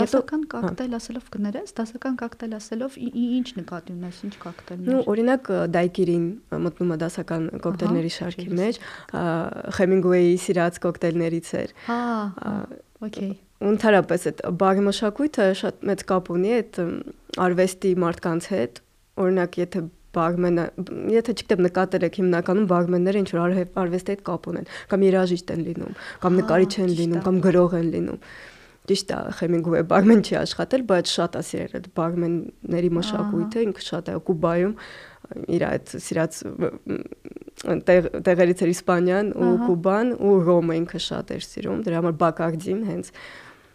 Դասական 0.00 0.44
կոկտեյլ 0.54 0.96
ասելով 0.96 1.26
կներես, 1.36 1.74
դասական 1.80 2.18
կոկտեյլ 2.22 2.56
ասելով 2.56 2.98
ինչ 3.06 3.46
նկատի 3.60 3.96
ունես, 3.96 4.20
ինչ 4.26 4.34
կոկտեյլներ։ 4.46 4.92
Ну, 4.96 5.02
օրինակ 5.12 5.50
դայկիրին 5.76 6.26
մտնում 6.66 6.94
է 6.96 7.00
դասական 7.04 7.50
կոկտեյլների 7.66 8.12
շարքի 8.16 8.48
մեջ, 8.62 8.80
Hemingway-ի 9.80 10.38
սիրած 10.46 10.80
կոկտեյլներից 10.86 11.52
էր։ 11.60 11.76
Հա, 11.90 12.00
օքեյ 13.06 13.34
ընդհանրապես 13.56 14.26
այդ 14.28 14.40
բարի 14.60 14.82
մշակույթը 14.84 15.44
շատ 15.60 15.86
մեծ 15.88 16.02
կապ 16.10 16.26
ունի 16.34 16.50
այդ 16.56 16.80
արվեստի 17.46 17.92
մարդկանց 18.02 18.48
հետ 18.52 18.80
օրինակ 19.24 19.56
եթե 19.62 19.82
բարմենը, 20.16 20.66
եթե 21.14 21.36
չգիտեմ 21.36 21.64
նկատել 21.66 22.06
եք 22.08 22.18
հիմնականում 22.20 22.68
բարմենները 22.72 23.22
ինչ 23.22 23.30
որ 23.36 23.56
արվեստի 23.84 24.16
հետ 24.16 24.26
կապ 24.26 24.50
ունեն, 24.52 24.68
կամ 24.92 25.06
երաժիշտ 25.06 25.54
են 25.56 25.64
լինում, 25.70 25.96
կամ 26.26 26.38
նկարիչ 26.42 26.72
են 26.86 26.92
լինում, 27.00 27.24
կամ 27.26 27.40
գրող 27.46 27.80
են 27.80 27.90
լինում 27.96 28.20
ճիշտ 28.86 29.12
է 29.12 29.18
Հեմինգուեյ 29.40 29.84
բարմեն 29.90 30.20
չի 30.26 30.36
աշխատել, 30.40 30.82
բայց 30.90 31.12
շատ 31.16 31.36
է 31.36 31.42
սիրել 31.46 31.72
այդ 31.78 31.86
բարմենների 31.96 32.90
մշակույթը, 32.96 33.64
ինքը 33.66 33.84
շատ 33.86 34.10
է 34.12 34.14
Կուբայում 34.28 34.74
իր 35.56 35.64
այդ 35.66 35.94
սիրած 36.06 36.38
տեղերից 38.28 38.62
էր 38.62 38.72
Իսպանիան 38.76 39.32
ու 39.42 39.50
Կուբան 39.66 40.12
ու 40.22 40.34
Ռոմը 40.46 40.78
ինքը 40.82 41.00
շատ 41.06 41.34
էր 41.36 41.46
սիրում, 41.46 41.82
դրա 41.86 42.00
համար 42.02 42.16
Բակարդին 42.22 42.82
հենց 42.86 43.10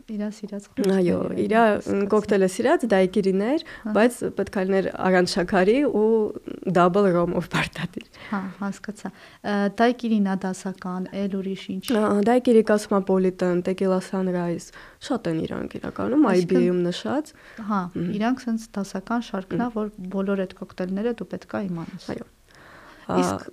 Իրա 0.10 0.28
սիրած 0.36 0.66
խմիչքներ։ 0.72 0.98
Այո, 0.98 1.18
իրա 1.44 1.64
կոկտեյլը 2.12 2.48
սիրած 2.54 2.86
դայկիրիներ, 2.92 3.64
բայց 3.98 4.18
պետք 4.40 4.58
է 4.58 4.64
լիներ 4.70 4.90
առանց 5.08 5.36
շաքարի 5.36 5.76
ու 6.02 6.10
double 6.78 7.12
rum-ով 7.16 7.50
պարտադիր։ 7.54 8.08
Հա, 8.32 8.42
հասկացա։ 8.62 9.12
Դայկիրինա 9.82 10.36
դասական, 10.46 11.08
էլ 11.22 11.38
ուրիշ 11.42 11.64
ինչ։ 11.76 11.84
Դայկիրի 12.32 12.66
Cosmopolitan, 12.72 13.64
Tequila 13.68 14.02
Sunrise, 14.02 14.76
շատ 15.06 15.32
են 15.32 15.42
իրանք 15.46 15.80
իրականում 15.82 16.28
IB-ում 16.34 16.84
նշած։ 16.90 17.34
Հա, 17.72 17.82
իրանք 18.18 18.46
sense 18.46 18.70
դասական 18.76 19.26
շարքն 19.32 19.66
է, 19.66 19.72
որ 19.78 19.92
բոլոր 20.18 20.46
այդ 20.48 20.56
կոկտեյլները 20.62 21.18
դու 21.22 21.30
պետք 21.36 21.58
է 21.62 21.66
իմանաս։ 21.72 22.14
Այո 22.16 22.30
իսկ 23.12 23.48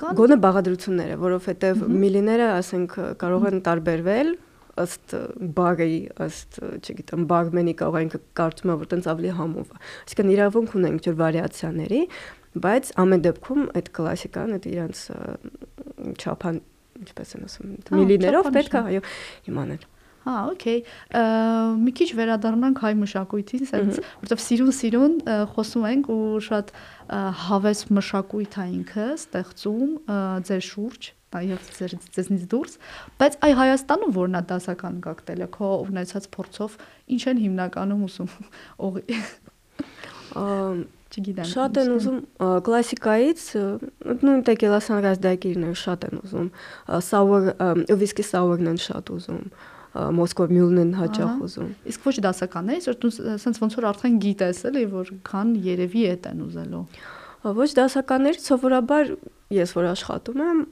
կան 0.00 0.16
գոնե 0.18 0.36
բաղադրությունները, 0.42 1.16
որովհետև 1.22 1.84
միլիները, 2.02 2.48
ասենք, 2.58 2.96
կարող 3.22 3.46
են 3.48 3.62
տարբերվել 3.68 4.32
ըստ 4.82 5.14
բարի, 5.58 5.98
ըստ, 6.26 6.58
չգիտեմ, 6.78 7.26
բարմենի 7.32 7.74
կարող 7.82 8.06
ինքը 8.06 8.20
կարծում 8.38 8.72
է, 8.72 8.76
որ 8.82 8.90
տենց 8.92 9.10
ավելի 9.12 9.34
համով 9.38 9.68
է։ 9.74 9.82
Այսինքն 10.06 10.32
իրավունք 10.36 10.74
ունենք 10.78 11.04
ջուր 11.08 11.18
վարիացիաների, 11.18 12.00
բայց 12.68 12.90
ամեն 13.04 13.24
դեպքում 13.28 13.62
այդ 13.78 13.92
կլասիկան, 13.98 14.56
այդ 14.58 14.68
իրանց 14.72 15.04
չափան, 16.18 16.60
ինչպես 17.04 17.36
են 17.38 17.46
ասում, 17.48 17.76
միլիներով 17.98 18.50
պետք 18.58 18.78
է, 18.78 18.82
այո, 18.88 19.06
իմանալ։ 19.52 19.86
Հա, 20.28 20.34
օքեյ։ 20.50 20.80
Մի 21.80 21.92
քիչ 21.98 22.08
վերադառնանք 22.18 22.80
հայ 22.84 22.90
մշակույթին, 23.00 23.62
ասած, 23.64 24.00
որովհետև 24.02 24.42
սիրուն-սիրուն 24.44 25.14
խոսում 25.54 25.86
ենք 25.88 26.10
ու 26.12 26.40
շատ 26.48 26.72
հավես 27.46 27.84
մշակույթ 27.96 28.58
է 28.58 28.66
ինքը 28.74 29.06
ստեղծում 29.14 29.94
ձեր 30.50 30.66
շուրջ 30.68 31.08
նաև 31.34 31.70
ձեր 31.78 31.94
ձեզնից 32.16 32.44
դուրս, 32.52 32.76
բայց 33.20 33.38
այ 33.44 33.52
Հայաստանում 33.58 34.12
որն 34.18 34.38
է 34.38 34.42
դասական 34.52 35.00
կոկտեյլը 35.04 35.48
քո 35.56 35.68
ունեցած 35.84 36.28
փորձով 36.34 36.76
ինչ 37.16 37.22
են 37.32 37.42
հիմնականում 37.44 38.04
ուզում 38.08 38.30
օղի 38.88 39.18
չգիտեմ 41.08 41.48
շատ 41.48 41.80
են 41.82 41.90
ուզում 41.94 42.18
կլասիկայից 42.68 43.44
նույն 44.28 44.42
տեկիլա 44.48 44.80
սանրազ 44.88 45.20
դակիրներ 45.24 45.78
շատ 45.82 46.06
են 46.08 46.20
ուզում 46.20 46.48
sour 47.08 47.48
whisky 48.02 48.26
sour-ն 48.28 48.72
են 48.74 48.80
շատ 48.84 49.12
ուզում 49.16 49.44
Մոսկով 49.98 50.50
մյուլն 50.52 50.80
են 50.82 50.90
հաճախ 50.98 51.38
ուզում։ 51.46 51.70
Իսկ 51.90 52.04
ոչ 52.06 52.12
դասականներից, 52.26 52.88
որ 52.90 52.96
դու 53.02 53.10
սենց 53.42 53.60
ոնց 53.62 53.76
որ 53.78 53.86
արդեն 53.88 54.18
գիտես 54.24 54.60
էլի, 54.68 54.82
որ 54.92 55.12
քան 55.26 55.54
երևի 55.64 56.02
է 56.12 56.12
տեն 56.26 56.42
ուզելու։ 56.44 56.82
Ոչ 57.38 57.68
դասականներից 57.78 58.46
սովորաբար 58.48 59.12
ես 59.54 59.70
որ 59.76 59.86
աշխատում 59.92 60.40
եմ, 60.44 60.62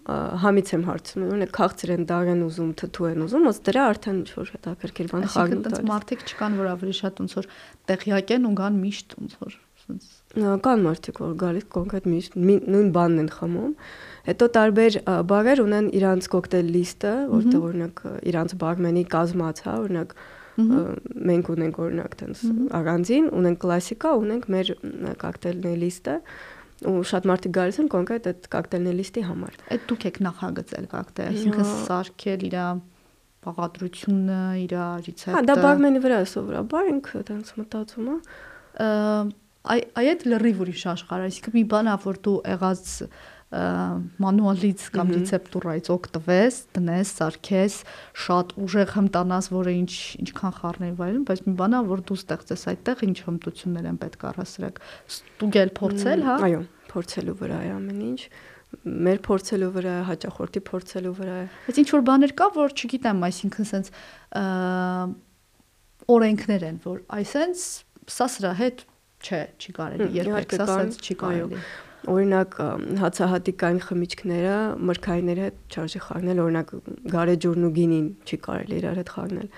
համից 0.42 0.72
եմ 0.76 0.82
հարցնում, 0.86 1.28
ունի 1.36 1.46
քաղցր 1.56 1.92
են 1.94 2.02
դար 2.10 2.30
են 2.32 2.42
ուզում, 2.46 2.72
թթու 2.80 3.06
են 3.12 3.22
ուզում, 3.26 3.46
ոնց 3.48 3.60
դրա 3.68 3.84
արդեն 3.92 4.18
ինչ 4.20 4.32
որ 4.36 4.50
հետաքրքիր 4.56 5.08
բան 5.12 5.28
խաղն 5.36 5.62
տալիս։ 5.66 5.76
Այսինքն 5.76 5.92
մարդիկ 5.92 6.26
չկան, 6.26 6.58
որ 6.60 6.68
ավելի 6.74 6.96
շատ 7.00 7.22
ոնց 7.22 7.36
որ 7.38 7.48
տեղյակ 7.88 8.34
են 8.36 8.50
ու 8.50 8.52
գան 8.60 8.82
միշտ 8.82 9.16
ոնց 9.16 9.38
որ 9.46 9.56
Սենց 9.86 10.06
կան 10.66 10.80
մարդիկ, 10.82 11.18
որ 11.22 11.34
գալիս 11.40 11.66
կոնկրետ 11.72 12.06
միշտ 12.10 12.36
նույն 12.42 12.88
բանն 12.96 13.20
են 13.22 13.28
խմում։ 13.36 13.74
Հետո 14.26 14.48
տարբեր 14.56 14.96
բարեր 15.30 15.62
ունեն 15.62 15.90
իրանց 16.00 16.28
կոկտեյլ 16.32 16.72
լիստը, 16.76 17.12
որտեղ 17.32 17.66
օրինակ 17.68 18.02
իրանց 18.32 18.56
բարմենի 18.62 19.04
կազմած, 19.14 19.62
հա, 19.66 19.76
օրինակ 19.86 20.16
մենք 21.30 21.50
ունենք 21.54 21.80
օրինակ 21.86 22.18
տենց 22.20 22.42
առանձին, 22.80 23.30
ունենք 23.38 23.58
կլասիկա, 23.62 24.12
ունենք 24.26 24.46
մեր 24.56 24.74
կոկտեյլների 25.22 25.80
լիստը 25.84 26.14
ու 26.84 27.00
շատ 27.08 27.26
մարդիկ 27.30 27.54
գալիս 27.56 27.78
են 27.80 27.88
կոնկրետ 27.94 28.26
այդ 28.30 28.48
կոկտեյլների 28.52 28.98
լիստի 29.00 29.22
համար։ 29.26 29.56
Այդ 29.76 29.86
դուք 29.90 30.06
եք 30.10 30.18
նախագծել 30.26 30.88
կոկտեյլ, 30.92 31.36
այսինքն 31.36 31.70
սարքել 31.86 32.44
իր 32.46 32.56
բաղադրությունը, 33.46 34.42
իր 34.66 34.74
ռեցեպտը։ 35.06 35.34
Հա, 35.36 35.42
դա 35.46 35.56
բարմենի 35.62 36.02
վրա 36.02 36.18
է 36.18 36.28
սովորաբար 36.32 36.88
ինքը 36.92 37.20
տենց 37.30 37.52
մտածում 37.60 38.08
է։ 38.12 38.16
Այ 39.66 39.80
այդ 40.02 40.24
լրիվ 40.30 40.62
ուրիշ 40.62 40.82
աշխարհ, 40.92 41.22
այսինքն 41.26 41.54
մի 41.56 41.62
բան 41.72 41.88
է, 41.90 41.94
որ 42.06 42.18
դու 42.26 42.34
եղած 42.52 42.90
մանուալից 43.46 44.84
կամ 44.90 45.10
ռեցեպտուրայից 45.14 45.90
օգտվես, 45.94 46.56
տնես, 46.74 47.12
սարքես, 47.20 47.76
շատ 48.26 48.54
ուժեղ 48.66 48.90
հմտանաս, 48.96 49.48
որը 49.54 49.74
ինչ 49.76 49.92
ինչքան 50.24 50.56
խառնել 50.56 50.96
վայելում, 50.98 51.26
բայց 51.30 51.42
մի 51.46 51.54
բան 51.60 51.76
է, 51.78 51.82
որ 51.86 52.02
դու 52.10 52.18
ստեղծես 52.26 52.66
այդտեղ 52.74 53.04
ինչ 53.06 53.16
հմտություններ 53.26 53.86
են 53.86 54.00
պետք 54.02 54.26
առասրակ։ 54.32 54.82
Ստուգել, 55.14 55.72
փորձել, 55.78 56.26
հա։ 56.26 56.36
Այո, 56.46 56.60
փորձելու 56.90 57.36
վրա 57.38 57.60
է 57.62 57.70
ամեն 57.76 58.02
ինչ 58.10 58.20
մեր 58.82 59.18
փորձելու 59.24 59.70
վրա 59.76 59.92
է, 59.94 60.02
հաճախորդի 60.10 60.60
փորձելու 60.66 61.14
վրա 61.16 61.36
է։ 61.38 61.46
Բայց 61.66 61.78
ինչ 61.80 61.88
որ 61.94 62.02
բաներ 62.10 62.32
կա, 62.36 62.48
որ 62.56 62.74
չգիտեմ, 62.76 63.22
այսինքն 63.30 63.68
sense 63.70 63.94
օրենքներ 66.16 66.66
են, 66.66 66.80
որ 66.84 66.98
այսենց 67.16 67.64
սա 68.16 68.26
սրա 68.36 68.52
հետ 68.60 68.84
չէ, 69.22 69.40
չի 69.58 69.76
կարելի 69.78 70.08
երբեք 70.18 70.56
սա 70.58 70.66
sense 70.70 71.00
չի 71.02 71.16
կարելի։ 71.22 71.62
Օրինակ 72.06 72.56
հացահատիկային 73.02 73.80
խմիչքները 73.86 74.56
մրգայինների 74.90 75.42
հետ 75.46 75.56
չարժի 75.76 76.00
խառնել, 76.06 76.42
օրինակ 76.46 76.74
գարեջուրն 77.14 77.66
ու 77.66 77.72
գինին 77.76 78.06
չի 78.26 78.38
կարելի 78.46 78.76
իրար 78.80 79.00
հետ 79.02 79.10
խառնել։ 79.16 79.48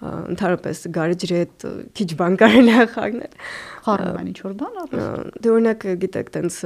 Ընդհանրապես 0.00 0.82
գարեջրի 0.96 1.38
հետ 1.40 1.66
քիչ 2.00 2.10
բան 2.20 2.36
կարելի 2.40 2.74
է 2.80 2.86
խառնել։ 2.94 3.32
Խառնում 3.86 4.20
են 4.20 4.30
ինչ 4.30 4.38
որ 4.46 4.54
բան, 4.60 4.78
դե 5.40 5.54
օրինակ 5.56 5.88
գիտեք, 6.04 6.30
տենց 6.36 6.60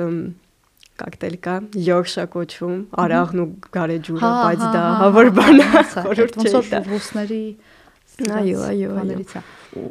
կոկտեյլ 0.94 1.36
կա, 1.42 1.54
յորշա 1.84 2.24
կոչվում, 2.30 2.76
արաղն 3.02 3.40
ու 3.42 3.46
գարեջուրը, 3.74 4.28
բայց 4.44 4.60
դա 4.74 4.82
հավոր 5.00 5.30
բան 5.38 5.56
է, 5.64 5.66
խորհուրդ 5.90 6.36
չէ։ 6.38 6.52
Ոնց 6.54 6.70
որ 6.70 6.86
ռուսների 6.92 7.40
Այո, 8.14 8.58
այո, 8.62 8.90
այո։ 9.02 9.40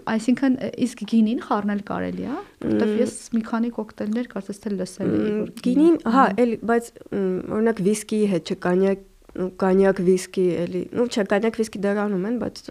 Այսինքն 0.07 0.53
իսկ 0.85 1.01
գինին 1.11 1.41
խառնել 1.43 1.81
կարելի 1.89 2.23
է, 2.23 2.35
որտեվ 2.63 2.91
ես 3.01 3.15
մի 3.35 3.41
քանի 3.49 3.71
կոկտեյլներ 3.75 4.29
կարծես 4.31 4.61
թե 4.63 4.71
լսել 4.77 5.11
էի, 5.17 5.33
որ 5.41 5.51
գինին, 5.65 5.97
հա, 6.13 6.23
էլի, 6.43 6.57
բայց 6.71 6.87
օրինակ 7.19 7.81
վիսկիի 7.89 8.29
հետ 8.31 8.53
չկանյակ, 8.53 9.03
կանյակ 9.59 10.01
վիսկի 10.07 10.47
էլի, 10.63 10.83
ну, 10.95 11.07
չէ, 11.11 11.27
կանյակ 11.33 11.59
վիսկի 11.59 11.83
դարանում 11.83 12.25
են, 12.31 12.39
բայց 12.43 12.63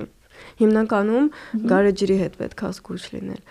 հիմնականում 0.62 1.30
գարեջրի 1.68 2.18
հետ 2.22 2.36
պետք 2.40 2.62
է 2.62 2.72
զգուշ 2.72 3.06
լինել։ 3.12 3.42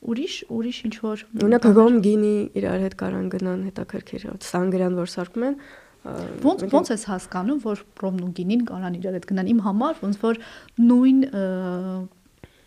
Ուրիշ, 0.00 0.34
ուրիշ 0.48 0.76
ինչ 0.88 0.94
որ 1.04 1.22
Օրինակ 1.44 1.66
ռոմ 1.76 1.96
գինի 2.06 2.36
իրար 2.56 2.84
հետ 2.86 2.94
կարան 3.02 3.26
գնան 3.34 3.64
հետաքրքիր, 3.68 4.22
սանգրան 4.46 4.94
որ 4.96 5.10
սարքում 5.12 5.44
են, 5.50 5.56
Ոնց 6.00 6.64
ոնց 6.72 6.90
ես 6.94 7.02
հասկանում, 7.10 7.60
որ 7.66 7.84
պրոմն 8.00 8.24
ու 8.24 8.32
գինին 8.38 8.62
կարան 8.70 8.94
իրար 9.00 9.16
հետ 9.18 9.26
գնան։ 9.30 9.50
Իմ 9.52 9.60
համար 9.66 9.98
ոնց 10.00 10.18
որ 10.22 10.40
նույն 10.80 11.18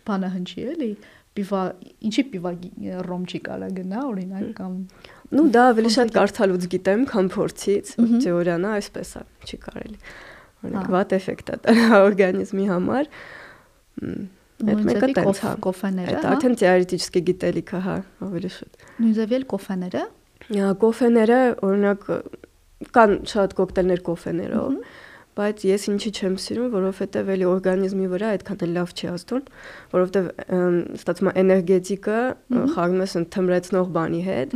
բանը 0.04 0.30
հնչի 0.34 0.66
էլի 0.74 0.90
պիվա 1.34 1.60
ինչի 2.06 2.22
պիվա 2.30 2.50
ռոմ 3.08 3.24
չի 3.26 3.40
կարա 3.48 3.68
գնա 3.74 4.02
օրինակ 4.06 4.50
կամ 4.58 4.74
Ну 5.34 5.44
դա 5.50 5.64
ավելի 5.72 5.90
շատ 5.94 6.12
կարդալուց 6.14 6.66
գիտեմ, 6.74 7.04
քան 7.10 7.28
փորձից, 7.34 7.90
թեորիանա 8.22 8.72
այսպես 8.78 9.10
է, 9.18 9.22
չի 9.48 9.58
կարելի։ 9.64 9.96
Օրինակ 10.64 10.84
հա։ 10.84 10.94
վատ 10.94 11.14
էֆեկտ 11.16 11.50
է 11.50 11.56
տալա 11.64 11.98
օրգանիզմի 12.06 12.66
համար։ 12.70 13.10
Այդ 14.64 14.84
մեկը 14.88 15.08
տենց 15.18 15.40
է։ 15.40 15.44
հա։ 15.44 15.54
Կոֆեները։ 15.66 16.14
Այդ 16.14 16.28
հա։ 16.28 16.34
արդեն 16.34 16.56
թեորետիկի 16.62 17.22
գիտելիքը 17.30 17.80
հա, 17.88 17.96
ավելի 18.28 18.50
շատ։ 18.54 18.86
Նույնիսկ 19.02 19.34
էլ 19.38 19.46
կոֆեները։ 19.54 20.04
Կոֆեները 20.84 21.40
օրինակ 21.66 22.06
կան 22.94 23.18
շատ 23.30 23.56
կոկտեյլներ 23.58 24.04
կոֆեներով, 24.08 24.78
բայց 25.34 25.64
ես 25.66 25.84
ինչի 25.90 26.10
չեմ 26.14 26.34
սիրում, 26.38 26.66
որովհետև 26.70 27.30
էլի 27.34 27.46
օրգանիզմի 27.50 28.08
վրա 28.12 28.28
այդքան 28.34 28.60
էլ 28.64 28.74
լավ 28.76 28.92
չի 28.94 29.08
ազդում, 29.10 29.40
որովհետև 29.94 30.28
ստացվում 30.94 31.30
է 31.30 31.32
էներգետիկը 31.42 32.18
խառնում 32.74 33.02
ես 33.02 33.16
ընդմրեցնող 33.20 33.90
բանի 33.96 34.20
հետ, 34.28 34.54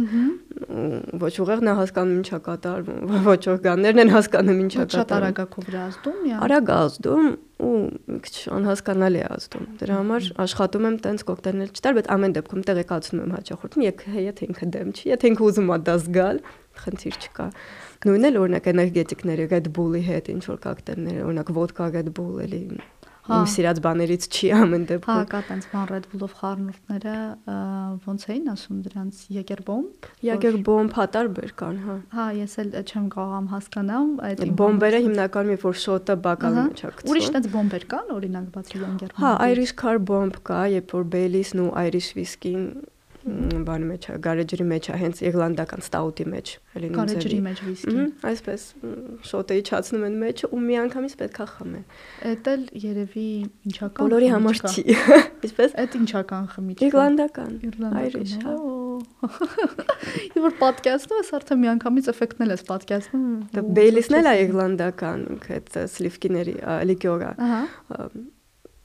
ոչ 1.25 1.33
ուղեղ 1.43 1.65
նա 1.67 1.75
հասկանում 1.81 2.21
ինչա 2.23 2.39
կատարվում, 2.47 3.19
ոչ 3.33 3.43
օրգաններն 3.59 4.03
են 4.05 4.15
հասկանում 4.15 4.63
ինչա 4.69 4.87
կատարվում։ 4.87 5.03
Շատ 5.03 5.15
արագ 5.19 5.43
քո 5.55 5.67
վրա 5.67 5.83
ազդում, 5.89 6.23
իա։ 6.29 6.41
Արագ 6.47 6.73
ազդում 6.79 7.29
ու 7.59 7.75
քիչ 8.23 8.37
անհասկանալի 8.55 9.19
է 9.19 9.29
ազդում։ 9.35 9.65
Դրա 9.83 9.95
համար 9.99 10.27
աշխատում 10.47 10.85
եմ 10.89 10.97
տենց 11.09 11.25
կոկտեյլներ 11.27 11.73
չտալ, 11.75 11.97
բայց 11.99 12.11
ամեն 12.15 12.35
դեպքում 12.39 12.65
տեղեկացնում 12.69 13.23
եմ 13.25 13.35
հաճախորդին, 13.35 13.87
եթե 14.29 14.49
ինքը 14.49 14.69
դեմ 14.79 14.93
չի, 14.95 15.05
եթե 15.11 15.33
ինքը 15.33 15.47
ուզում 15.49 15.73
է 15.75 15.79
դա 15.89 15.97
զգալ, 16.05 16.41
խնդիր 16.79 17.19
չկա։ 17.19 17.47
Նույնն 18.07 18.29
էլ 18.29 18.37
օրինակ 18.45 18.71
էներգետիկները 18.75 19.49
Red 19.51 19.73
Bull-ի 19.75 20.05
հետ 20.07 20.31
ինչ 20.37 20.45
որ 20.53 20.63
կոկտեյլները, 20.69 21.25
օրինակ 21.29 21.53
ոդկա 21.57 21.91
Red 21.99 22.13
Bull 22.15 22.43
էլի 22.45 22.63
իմ 23.29 23.45
սիրած 23.53 23.81
բաներից 23.85 24.27
չի 24.33 24.49
ամեն 24.57 24.85
դեպքում։ 24.89 25.19
Հա, 25.19 25.25
կա 25.29 25.41
տենց 25.49 25.67
բան 25.73 25.89
Red 25.91 26.07
Bull-ով 26.13 26.35
խառնուրդները, 26.39 27.17
ոնց 28.07 28.25
էին 28.33 28.47
ասում 28.55 28.79
դրանց 28.87 29.21
Jagerbomb։ 29.37 30.09
Jagerbomb 30.29 30.97
հատարբեր 30.97 31.53
կան, 31.61 31.81
հա։ 31.85 31.97
Հա, 32.17 32.27
ես 32.39 32.57
էլ 32.65 32.71
չեմ 32.89 33.09
կարողam 33.13 33.51
հասկանամ 33.53 34.13
այդ 34.29 34.45
բոմբերը 34.63 35.01
հիմնականում 35.09 35.61
որ 35.69 35.81
շոտը 35.85 36.17
բակալի 36.29 36.65
մեջ 36.69 36.81
է 36.81 36.93
գցվում։ 36.99 37.13
Ուրիշ 37.13 37.33
տենց 37.37 37.51
բոմբեր 37.59 37.89
կան, 37.93 38.13
օրինակ 38.17 38.47
բացի 38.57 38.81
Jagerbomb։ 38.85 39.25
Հա, 39.25 39.33
Irish 39.53 39.75
Car 39.83 39.99
Bomb 40.01 40.41
կա, 40.49 40.63
երբ 40.79 40.97
որ 40.97 41.11
Baileys-ն 41.13 41.67
ու 41.67 41.73
Irish 41.85 42.15
Whiskey-ն 42.17 42.65
բանի 43.69 43.87
մեջ 43.89 44.07
գարեջրի 44.25 44.65
մեջ 44.69 44.89
հենց 45.01 45.21
իռլանդական 45.29 45.83
ստաուտի 45.85 46.27
մեջ, 46.33 46.53
էլի 46.79 46.89
նույն 46.89 46.99
Գարեջրի 46.99 47.39
մեջ 47.47 47.63
վիսկի։ 47.69 48.05
Այսպես 48.31 48.65
շոտը 49.29 49.59
իջացնում 49.63 50.07
են 50.09 50.17
մեջը 50.23 50.51
ու 50.55 50.61
միանգամից 50.69 51.15
պետք 51.23 51.39
է 51.39 51.47
խմեն։ 51.53 51.85
Էդ 52.33 52.51
էլ 52.53 52.63
երևի 52.85 53.29
ինչական 53.69 54.03
բոլորի 54.09 54.31
համար 54.35 54.63
չի։ 54.69 54.85
Այսպես 55.49 55.77
Էդ 55.85 55.99
ինչական 55.99 56.49
խմիչք։ 56.55 56.87
Իռլանդական։ 56.89 57.53
Իռլանդական։ 57.69 58.77
Եվ 60.39 60.43
որ 60.43 60.55
պատկասնում 60.59 61.21
ես 61.21 61.31
արդեն 61.39 61.61
միանգամից 61.65 62.09
էֆեկտնել 62.13 62.55
ես 62.55 62.65
պատկասնում։ 62.69 63.29
Դա 63.55 63.65
Բեյլիսն 63.79 64.19
էլ 64.19 64.29
է 64.29 64.35
իռլանդական, 64.43 65.23
այդ 65.59 65.79
սլիվկիների 65.95 66.57
լիկյորը։ 66.89 67.31
Ահա 67.49 67.63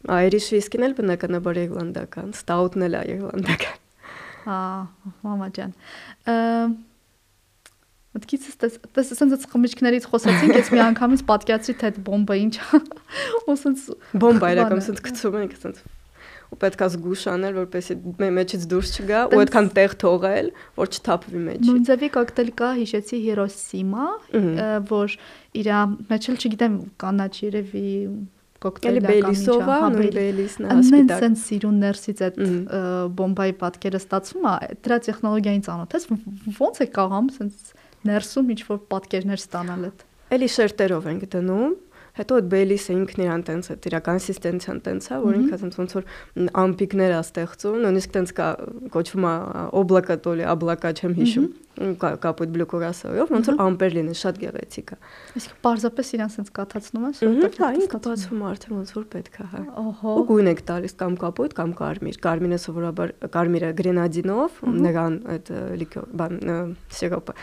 Irish 0.04 0.52
whiskey-ն 0.52 0.84
էլ 0.90 0.98
բնականաբար 0.98 1.60
իռլանդական, 1.62 2.34
stout-ն 2.36 2.90
էլ 2.90 3.00
է 3.00 3.04
իռլանդական։ 3.14 3.83
Հա, 4.44 4.60
մամա 5.24 5.50
ջան։ 5.58 5.74
Մտքից 8.14 8.44
էս 8.52 8.78
դες 8.94 9.12
ասենց 9.16 9.48
խմիչքներից 9.50 10.06
խոսացինք, 10.12 10.58
ես 10.60 10.70
մի 10.74 10.82
անգամից 10.84 11.24
պատկացրի 11.32 11.74
թե 11.82 11.88
այդ 11.90 12.00
բոմբը 12.06 12.36
ինչ 12.44 12.54
է։ 12.62 12.82
Ու 13.40 13.54
ասենց 13.56 13.86
բոմբա 14.22 14.52
իրական 14.54 14.82
ասենց 14.84 15.02
գցում 15.08 15.38
ենք 15.42 15.56
ասենց 15.58 15.80
ու 16.54 16.60
պետք 16.62 16.84
է 16.86 16.88
զգուշ 16.94 17.24
անել, 17.34 17.56
որպեսզի 17.58 17.96
մեջից 18.38 18.66
դուրս 18.70 18.92
չգա 19.02 19.22
ու 19.34 19.40
այդքան 19.42 19.70
տեղ 19.78 19.96
թողել, 20.04 20.50
որ 20.78 20.92
չթափվի 20.94 21.42
մեջը։ 21.48 21.66
Նույն 21.70 21.88
ձևի 21.90 22.10
կոկտեյլ 22.14 22.52
կա, 22.60 22.70
հիշեցի 22.78 23.20
Հիրոսիմա, 23.24 24.08
որ 24.92 25.16
իր 25.64 25.70
մեջ 26.14 26.30
էլ 26.30 26.38
չգիտեմ 26.44 26.76
կանաչ 27.04 27.34
երևի 27.42 27.94
կոկտեյլը 28.64 29.02
Բելիսովա, 29.08 29.78
նույն 29.94 30.14
Բելիսն 30.18 30.66
է 30.68 30.76
հոսպիտալ։ 30.78 31.24
Անեն 31.24 31.38
սիրուն 31.44 31.78
ներսից 31.84 32.24
այդ 32.28 32.40
բոմբայի 33.20 33.56
պատկերը 33.64 34.02
ստացվում 34.04 34.48
է, 34.50 34.56
դրա 34.88 34.98
տեխնոլոգիային 35.08 35.64
ծանոթ 35.68 35.96
ես, 35.98 36.08
ոնց 36.64 36.82
է 36.84 36.88
կարողam 36.98 37.30
սենց 37.38 37.74
ներսում 38.10 38.54
ինչ 38.54 38.62
որ 38.70 38.80
պատկերներ 38.94 39.44
ստանալ 39.44 39.88
այդ։ 39.90 40.06
Էլի 40.34 40.50
շերտերով 40.54 41.10
ենք 41.14 41.28
դնում, 41.34 41.74
Հետո 42.14 42.36
այդ 42.38 42.50
Բեյլիսը 42.54 42.94
ինքն 42.94 43.22
իրան 43.24 43.44
տենց 43.48 43.68
է, 43.74 43.76
իր 43.90 43.96
կոնսիստենցիան 44.06 44.80
տենց 44.86 45.06
է, 45.10 45.18
որ 45.24 45.38
ինքը 45.40 45.58
տենց 45.64 45.78
ոնց 45.82 45.94
որ 45.98 46.04
ամպիկներ 46.62 47.14
է 47.14 47.18
ստեղծում, 47.24 47.78
նույնիսկ 47.84 48.14
տենց 48.14 48.34
կա 48.38 48.50
կոչվում 48.94 49.26
է 49.26 49.34
օբլակա 49.82 50.18
տոլի, 50.28 50.46
աբլակա 50.54 50.92
չեմ 50.94 51.16
հիշում, 51.18 51.48
կապույտ 51.74 52.52
բլուկորասով, 52.54 53.18
ոնց 53.34 53.50
որ 53.50 53.58
ամպեր 53.66 53.96
լինի, 53.98 54.14
շատ 54.20 54.38
գեղեցիկ 54.44 54.92
է։ 54.94 54.98
Իսկ 55.42 55.56
պարզապես 55.66 56.12
իրան 56.14 56.34
տենց 56.36 56.52
կաթացնում 56.60 57.08
ես, 57.10 57.22
որտեղ 57.24 57.58
հա, 57.64 57.70
ինքը 57.74 57.90
կաթացվում 57.94 58.44
արդեն 58.54 58.78
ոնց 58.78 58.94
որ 58.94 59.08
պետք 59.14 59.40
է, 59.42 59.48
հա։ 59.54 59.64
Ահա։ 59.82 60.14
Ու 60.14 60.28
գույն 60.30 60.52
եք 60.54 60.62
տալիս 60.70 60.96
կամ 61.02 61.18
կապույտ 61.24 61.58
կամ 61.58 61.74
կարմիր։ 61.82 62.22
Կարմիրը 62.30 62.62
սովորաբար 62.68 63.16
կարմիրը 63.34 63.74
գրենադինով, 63.82 64.62
նրան 64.86 65.20
այդ 65.34 65.52
լիկյոր, 65.82 66.08
բան, 66.22 66.40
սիրոպը։ 67.02 67.38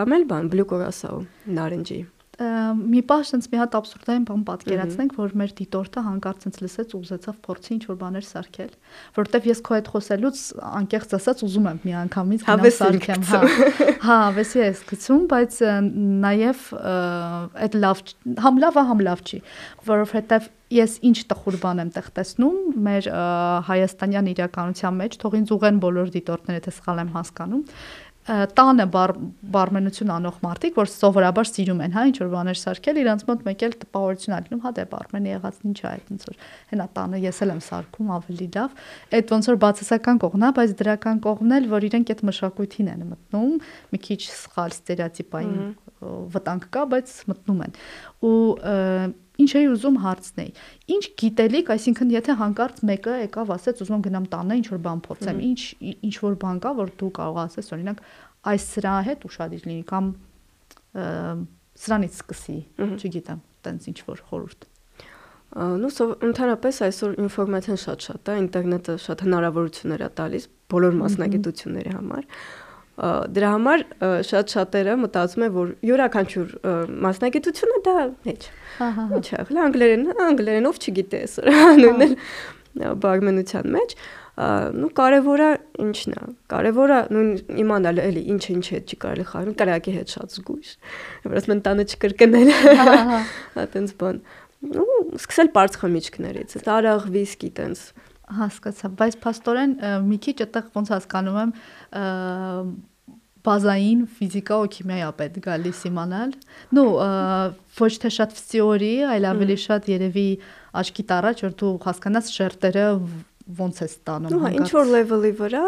Կամ 0.00 0.18
էլ 0.18 0.28
բան 0.34 0.52
բլուկորասով, 0.56 1.24
նարնջի 1.54 2.02
մի 2.36 3.00
պահ 3.08 3.22
sense 3.24 3.48
մի 3.48 3.60
հատ 3.62 3.76
абսուրդային 3.78 4.24
բան 4.28 4.40
պատկերացնենք, 4.48 5.12
որ 5.16 5.34
մեր 5.40 5.52
դիտորդը 5.56 6.02
հանկարծ 6.06 6.42
sense 6.44 6.60
լսեց 6.60 6.92
ու 6.92 7.00
ուզեցավ 7.00 7.38
փորձի 7.46 7.70
ինչ 7.76 7.82
որ 7.88 7.96
բաներ 8.02 8.26
սարքել, 8.28 8.74
որովհետև 9.16 9.48
ես 9.48 9.62
քո 9.64 9.76
հետ 9.76 9.88
խոսելուց 9.94 10.42
անկեղծ 10.68 11.16
ասած 11.16 11.44
ուզում 11.46 11.70
եմ 11.70 11.80
մի 11.86 11.96
անգամից 12.02 12.44
գնալ 12.50 12.74
սարքեմ, 12.76 13.24
հա։ 13.30 13.40
Հա, 14.06 14.18
վեսի 14.36 14.62
ես 14.66 14.84
գցում, 14.92 15.24
բայց 15.32 15.58
նաև 16.26 16.66
այդ 17.64 17.80
լավ 17.86 18.04
համ 18.44 18.62
լավ 18.66 18.76
է, 18.76 18.86
համ 18.92 19.02
լավ 19.06 19.24
չի, 19.26 19.42
որովհետև 19.88 20.52
ես 20.76 20.96
ինչ 21.06 21.18
տխուր 21.30 21.56
բան 21.62 21.80
եմ 21.84 21.90
տեղ 21.94 22.06
տեսնում 22.16 22.56
մեր 22.86 23.08
հայաստանյան 23.68 24.30
իրականության 24.32 24.96
մեջ, 24.98 25.18
թող 25.22 25.36
ինձ 25.38 25.52
ուղեն 25.56 25.78
բոլոր 25.84 26.10
դիտորդները, 26.16 26.62
թե 26.66 26.72
սխալ 26.74 27.02
եմ 27.04 27.12
հասկանում 27.14 27.62
տանը 28.26 28.84
բար, 28.90 29.12
բարմենություն 29.54 30.10
անող 30.16 30.38
մարդիկ, 30.42 30.78
որ 30.80 30.88
սովորաբար 30.90 31.48
սիրում 31.50 31.82
են, 31.86 31.92
հա, 31.94 32.02
ինչ 32.10 32.16
որ 32.22 32.30
բաներ 32.32 32.58
սարքել, 32.58 32.98
իրանց 33.02 33.22
մոտ 33.28 33.44
մեկ 33.46 33.64
էլ 33.66 33.76
տպավորություն 33.86 34.34
ա 34.34 34.40
լինում, 34.46 34.62
հա, 34.66 34.72
դե 34.76 34.86
բարմենը 34.90 35.30
եղած 35.30 35.60
ինչ 35.70 35.76
է 35.78 35.86
այդ, 35.92 36.10
ոնց 36.10 36.26
որ 36.26 36.40
հենա 36.72 36.86
տանը 36.96 37.20
ես 37.22 37.38
էլ 37.46 37.54
եմ 37.54 37.62
սարքում 37.66 38.10
ավելի 38.16 38.48
լավ։ 38.56 38.76
Այդ 39.16 39.34
ոնց 39.36 39.50
որ 39.52 39.60
բացասական 39.62 40.20
կողմն 40.26 40.46
է, 40.46 40.50
բայց 40.58 40.74
դրական 40.82 41.22
կողմն 41.26 41.56
էլ, 41.56 41.68
որ 41.76 41.86
իրենք 41.86 42.12
այդ 42.16 42.24
մշակույթին 42.26 42.90
են 42.96 43.06
մտնում, 43.14 43.54
մի 43.94 44.02
քիչ 44.06 44.20
սխալ 44.26 44.74
ստերեոտիպային 44.74 45.62
վտանգ 46.34 46.66
կա, 46.76 46.82
բայց 46.92 47.12
մտնում 47.30 47.62
են։ 47.66 47.78
Ու 48.26 48.34
ինչ 49.42 49.50
էի 49.60 49.66
ուզում 49.72 49.96
հարցնել։ 50.04 50.50
Ինչ 50.96 51.04
գիտելիք, 51.22 51.72
այսինքն 51.76 52.12
եթե 52.16 52.36
հանկարծ 52.40 52.80
մեկը 52.90 53.16
եկավ 53.26 53.52
ասեց 53.56 53.82
ուզում 53.86 54.04
գնամ 54.06 54.28
տանը 54.32 54.56
ինչ 54.60 54.66
որ 54.72 54.80
բան 54.86 55.02
փորձեմ, 55.06 55.42
ինչ 55.46 55.60
ինչ 55.96 56.14
որ 56.26 56.38
բան 56.46 56.62
կա, 56.66 56.72
որ 56.80 56.94
դու 57.00 57.10
կարող 57.20 57.42
ասես, 57.46 57.68
օրինակ, 57.76 58.00
այս 58.52 58.70
սրա 58.76 58.94
հետ 59.10 59.26
ուշադիր 59.30 59.66
լինի 59.66 59.84
կամ 59.92 60.08
սրանից 61.86 62.16
սկսի, 62.22 62.58
չգիտեմ, 62.96 63.44
տենց 63.66 63.90
ինչ 63.92 63.98
որ 64.06 64.24
խորհուրդ 64.30 64.70
նու 65.56 65.90
ընդհանրապես 66.26 66.78
այսօր 66.84 67.12
ինֆորմացիան 67.22 67.78
շատ-շատ 67.80 68.28
է, 68.28 68.34
ինտերնետը 68.42 68.94
շատ 69.04 69.22
հնարավորություններ 69.24 70.02
է 70.04 70.08
տալիս 70.18 70.46
բոլոր 70.72 70.96
մասնագիտությունների 71.00 71.92
համար 71.96 72.26
դրա 72.96 73.48
համար 73.52 73.82
շատ 74.24 74.52
շատերը 74.56 74.98
մտածում 75.04 75.46
են 75.46 75.50
որ 75.56 75.72
յուրաքանչյուր 75.84 76.52
մասնագիտությունը 77.06 77.80
դա 77.86 77.96
հեչ 78.28 78.42
Ահա։ 78.86 79.04
Ինչ 79.16 79.26
է, 79.26 79.42
հələ 79.48 79.64
անգլերեն, 79.66 80.06
անգլերենով 80.26 80.78
չգիտե 80.80 81.20
նույնն 81.80 82.06
էլ 82.06 82.14
բարմենության 83.04 83.68
մեջ 83.76 83.94
նու 84.36 84.90
կարևորը 84.96 85.50
ինչն 85.80 86.16
է 86.16 86.24
կարևորը 86.52 86.98
նույն 87.16 87.30
իմանալ 87.62 88.00
էլի 88.02 88.24
ինչը 88.34 88.50
ինչ 88.56 88.66
հետ 88.74 88.92
չի 88.92 88.98
կարելի 89.04 89.24
խաղալ 89.30 89.54
կրակի 89.60 89.94
հետ 89.96 90.12
շատ 90.12 90.34
զգույշ 90.36 90.72
որպես 91.24 91.48
մեն 91.52 91.62
տանը 91.68 91.86
չկրկնել 91.94 92.50
հա 93.56 93.64
տենց 93.76 93.94
բան 94.02 94.20
ու 94.66 94.98
սկսել 95.20 95.50
բարձ 95.56 95.78
խմիչքներից 95.80 96.56
տարաղ 96.68 97.08
վիսկի 97.16 97.50
տենց 97.56 97.86
Հասկացա, 98.26 98.90
բայց 98.98 99.16
փաստորեն 99.22 99.72
մի 100.06 100.18
քիչ 100.26 100.36
այդտեղ 100.46 100.70
ոնց 100.74 100.92
հասկանում 100.96 101.40
եմ 101.42 101.52
բազային 103.46 104.00
ֆիզիկա 104.16 104.56
ու 104.64 104.70
քիմիայի 104.74 105.04
ապետ 105.06 105.36
գալիս 105.44 105.82
իմանալ։ 105.90 106.32
Նու 106.74 106.88
ոչ 107.78 107.92
թե 108.02 108.10
շատ 108.16 108.34
ֆիզիորի, 108.38 108.94
այլ 109.14 109.28
ավելի 109.30 109.56
շատ 109.62 109.90
երևի 109.92 110.26
աչքիդ 110.82 111.14
առաջ 111.16 111.44
որ 111.46 111.54
դու 111.62 111.70
հասկանաս 111.86 112.32
շերտերը 112.34 112.86
ոնց 113.60 113.78
է 113.86 113.88
ստանում։ 113.92 114.42
Հա, 114.42 114.50
ինչ 114.58 114.68
որ 114.74 114.90
level-ի 114.96 115.32
վրա, 115.38 115.64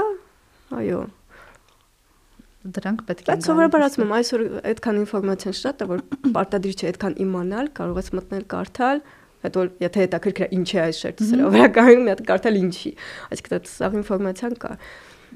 այո 0.83 1.05
դրանք 2.75 3.05
պետք 3.09 3.23
է 3.23 3.29
Բայց 3.29 3.47
սովորաբար 3.49 3.85
ասում 3.87 4.05
եմ, 4.05 4.12
այսօր 4.18 4.42
այդքան 4.73 4.99
ինֆորմացիան 5.03 5.57
շատ 5.59 5.85
է, 5.85 5.88
որ 5.92 6.03
պարտադիր 6.37 6.75
չէ 6.75 6.88
այդքան 6.90 7.14
իմանալ, 7.25 7.71
կարող 7.79 8.01
ես 8.03 8.11
մտնել, 8.18 8.44
կարդալ, 8.53 9.03
հետո 9.44 9.66
եթե 9.85 10.05
հետաքրքիր 10.05 10.57
ինչ 10.59 10.68
է 10.68 10.81
այս 10.85 11.03
շերտը, 11.05 11.29
սրա 11.29 11.53
վրա 11.55 11.68
կարող 11.79 12.03
մի 12.03 12.12
հատ 12.14 12.22
կարդալ 12.29 12.59
ինչի։ 12.59 12.92
Այսինքն 13.29 13.55
դա 13.55 13.61
սաղ 13.74 13.96
ինֆորմացիան 14.03 14.59
կա։ 14.64 14.72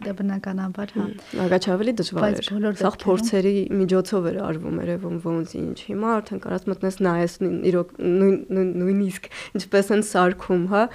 Դա 0.03 0.13
բնականաբար, 0.17 0.93
հա։ 0.97 1.07
Ագաչ 1.45 1.65
ավելի 1.75 1.93
դժվար 2.01 2.37
էր։ 2.41 2.47
Սաղ 2.81 2.95
փորձերի 3.03 3.57
միջոցով 3.77 4.29
էր 4.31 4.39
արվում, 4.47 4.79
երևում 4.83 5.19
ոնց 5.27 5.53
ինչ։ 5.59 5.77
Հիմա 5.91 6.15
արդեն 6.17 6.41
կարած 6.47 6.65
մտնես 6.73 6.97
նայես 7.07 7.35
իրոք 7.73 7.93
նույն 8.01 8.73
նույնիսկ 8.81 9.29
ինչպես 9.61 9.93
են 9.93 10.07
սարքում, 10.09 10.65
հա 10.73 10.87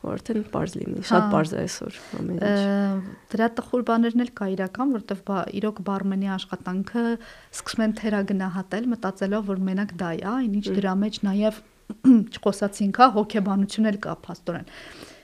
արդեն 0.00 0.44
པարզ 0.48 0.74
լինի, 0.80 1.02
շատ 1.04 1.20
հա։ 1.20 1.24
པարզ 1.28 1.50
է 1.52 1.58
այսօր 1.60 1.96
ամեն 2.18 2.38
ինչ։ 2.40 3.08
Դրա 3.34 3.48
տխուր 3.58 3.82
բաներն 3.90 4.22
էլ 4.24 4.30
կա 4.38 4.46
իրական, 4.54 4.94
բա 5.28 5.40
իրոք 5.60 5.82
բարմենի 5.88 6.30
աշխատանքը 6.36 7.02
սկսում 7.52 7.84
են 7.84 7.92
թերագնահատել, 8.00 8.88
մտածելով, 8.94 9.44
որ 9.50 9.60
մենակ 9.68 9.92
դա 10.00 10.10
է, 10.16 10.24
այնինչ 10.30 10.64
դրա 10.80 10.94
մեջ 11.04 11.20
նաև 11.28 11.60
չխոսացինք, 12.34 13.00
հա, 13.00 13.08
հոգեբանություն 13.16 13.90
էլ 13.90 13.98
կա 14.04 14.14
փաստորեն 14.26 14.70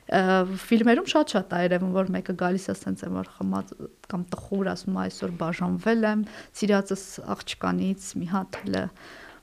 ֆիլմերում 0.06 1.06
շատ-շատ 1.10 1.54
է 1.56 1.60
երևում, 1.66 1.94
որ 1.96 2.10
մեկը 2.14 2.34
գալիս 2.38 2.66
է 2.68 2.72
ասենց 2.76 3.00
է 3.02 3.08
որ 3.10 3.30
խմած 3.36 3.72
կամ 4.06 4.26
տխուր 4.30 4.68
ասում 4.70 4.98
այսօր 5.02 5.32
բաժանվել 5.40 6.06
եմ 6.12 6.22
սիրածս 6.60 7.02
աղջկանից 7.34 8.06
մի 8.20 8.28
հատ 8.30 8.58
հələ 8.62 8.84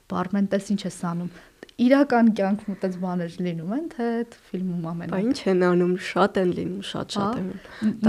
բարմեն 0.08 0.48
տես 0.54 0.70
ինչ 0.72 0.80
ես 0.88 0.98
անում 1.10 1.30
իրական 1.74 2.28
կյանքում 2.38 2.74
այդպես 2.74 2.96
բաներ 3.02 3.32
լինում 3.44 3.70
են, 3.74 3.86
թե 3.90 4.04
այդ 4.14 4.34
ֆիլմում 4.48 4.84
ամենը։ 4.90 5.10
Բա 5.10 5.18
ինչ 5.24 5.38
են 5.50 5.62
անում, 5.66 5.94
շատ 6.06 6.36
են 6.38 6.50
լինում, 6.54 6.84
շատ-շատ 6.86 7.40
են։ 7.40 7.48